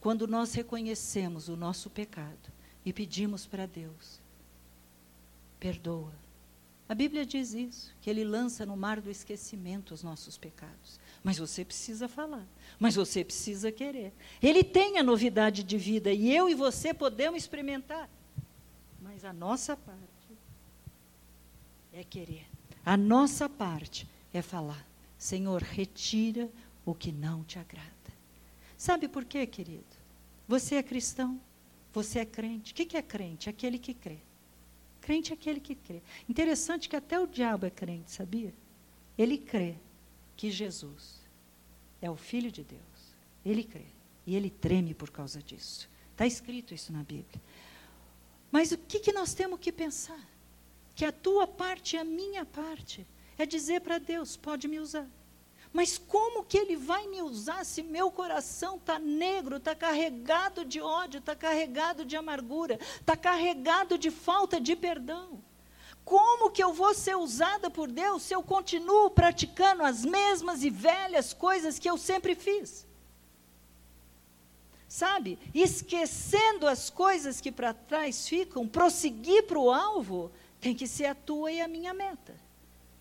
[0.00, 2.50] Quando nós reconhecemos o nosso pecado
[2.84, 4.18] e pedimos para Deus:
[5.58, 6.29] Perdoa
[6.90, 10.98] a Bíblia diz isso, que ele lança no mar do esquecimento os nossos pecados.
[11.22, 12.44] Mas você precisa falar,
[12.80, 14.12] mas você precisa querer.
[14.42, 18.10] Ele tem a novidade de vida e eu e você podemos experimentar.
[19.00, 20.36] Mas a nossa parte
[21.92, 22.48] é querer.
[22.84, 24.84] A nossa parte é falar:
[25.16, 26.50] Senhor, retira
[26.84, 27.86] o que não te agrada.
[28.76, 29.86] Sabe por quê, querido?
[30.48, 31.40] Você é cristão,
[31.92, 32.72] você é crente.
[32.72, 33.48] O que é crente?
[33.48, 34.18] Aquele que crê.
[35.00, 36.02] Crente é aquele que crê.
[36.28, 38.54] Interessante que até o diabo é crente, sabia?
[39.16, 39.76] Ele crê
[40.36, 41.20] que Jesus
[42.00, 42.80] é o Filho de Deus.
[43.44, 43.86] Ele crê.
[44.26, 45.88] E ele treme por causa disso.
[46.12, 47.40] Está escrito isso na Bíblia.
[48.52, 50.20] Mas o que, que nós temos que pensar?
[50.94, 53.06] Que a tua parte a minha parte
[53.38, 55.08] é dizer para Deus: pode me usar.
[55.72, 60.80] Mas como que ele vai me usar se meu coração está negro, está carregado de
[60.80, 65.40] ódio, está carregado de amargura, está carregado de falta de perdão?
[66.04, 70.70] Como que eu vou ser usada por Deus se eu continuo praticando as mesmas e
[70.70, 72.84] velhas coisas que eu sempre fiz?
[74.88, 75.38] Sabe?
[75.54, 81.14] Esquecendo as coisas que para trás ficam, prosseguir para o alvo, tem que ser a
[81.14, 82.34] tua e a minha meta.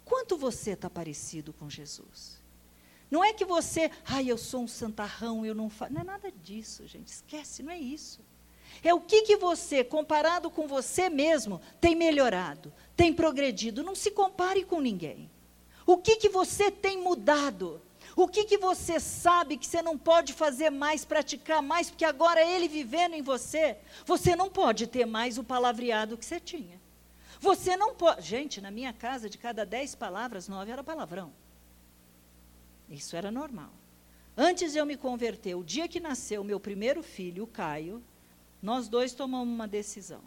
[0.05, 2.38] Quanto você está parecido com Jesus?
[3.09, 5.93] Não é que você, ai, eu sou um santarrão, eu não faço.
[5.93, 7.07] Não é nada disso, gente.
[7.07, 8.19] Esquece, não é isso.
[8.83, 13.83] É o que, que você, comparado com você mesmo, tem melhorado, tem progredido.
[13.83, 15.29] Não se compare com ninguém.
[15.85, 17.81] O que, que você tem mudado?
[18.15, 22.45] O que, que você sabe que você não pode fazer mais, praticar mais, porque agora
[22.45, 26.79] ele vivendo em você, você não pode ter mais o palavreado que você tinha.
[27.39, 28.21] Você não pode.
[28.21, 31.31] Gente, na minha casa, de cada dez palavras, nove era palavrão.
[32.89, 33.71] Isso era normal.
[34.35, 38.03] Antes de eu me converter, o dia que nasceu meu primeiro filho, o Caio,
[38.61, 40.23] nós dois tomamos uma decisão.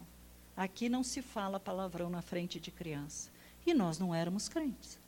[0.57, 3.31] Aqui não se fala palavrão na frente de criança.
[3.65, 4.99] E nós não éramos crentes.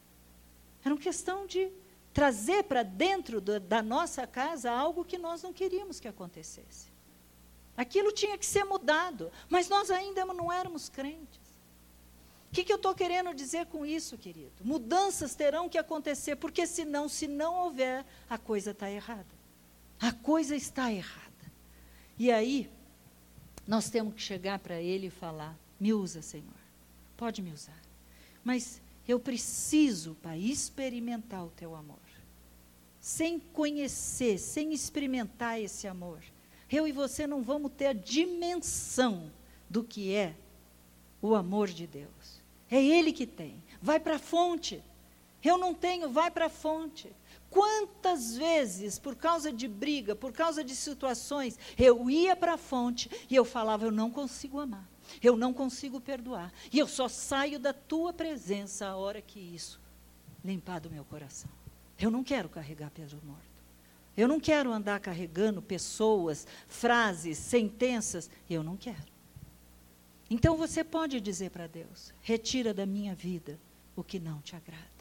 [0.85, 1.71] Era uma questão de
[2.13, 6.93] trazer para dentro do, da nossa casa algo que nós não queríamos que acontecesse.
[7.77, 11.44] Aquilo tinha que ser mudado, mas nós ainda não éramos crentes.
[12.55, 14.53] Que, que eu estou querendo dizer com isso, querido?
[14.63, 19.27] Mudanças terão que acontecer, porque senão, se não houver, a coisa está errada.
[19.99, 21.25] A coisa está errada.
[22.17, 22.71] E aí,
[23.67, 26.47] nós temos que chegar para Ele e falar: me usa, Senhor,
[27.17, 27.83] pode me usar.
[28.45, 31.99] Mas eu preciso, Pai, experimentar o Teu amor.
[33.01, 36.23] Sem conhecer, sem experimentar esse amor,
[36.71, 39.33] eu e você não vamos ter a dimensão
[39.69, 40.37] do que é
[41.21, 42.24] o amor de Deus.
[42.71, 43.63] É Ele que tem.
[43.81, 44.83] Vai para a fonte.
[45.43, 47.13] Eu não tenho, vai para a fonte.
[47.51, 53.11] Quantas vezes, por causa de briga, por causa de situações, eu ia para a fonte
[53.31, 54.89] e eu falava: eu não consigo amar,
[55.23, 59.81] eu não consigo perdoar, e eu só saio da tua presença a hora que isso
[60.45, 61.51] limpar do meu coração.
[61.99, 63.55] Eu não quero carregar peso morto.
[64.17, 68.31] Eu não quero andar carregando pessoas, frases, sentenças.
[68.49, 69.14] Eu não quero.
[70.35, 73.57] Então você pode dizer para Deus: retira da minha vida
[73.95, 74.94] o que não te agrada.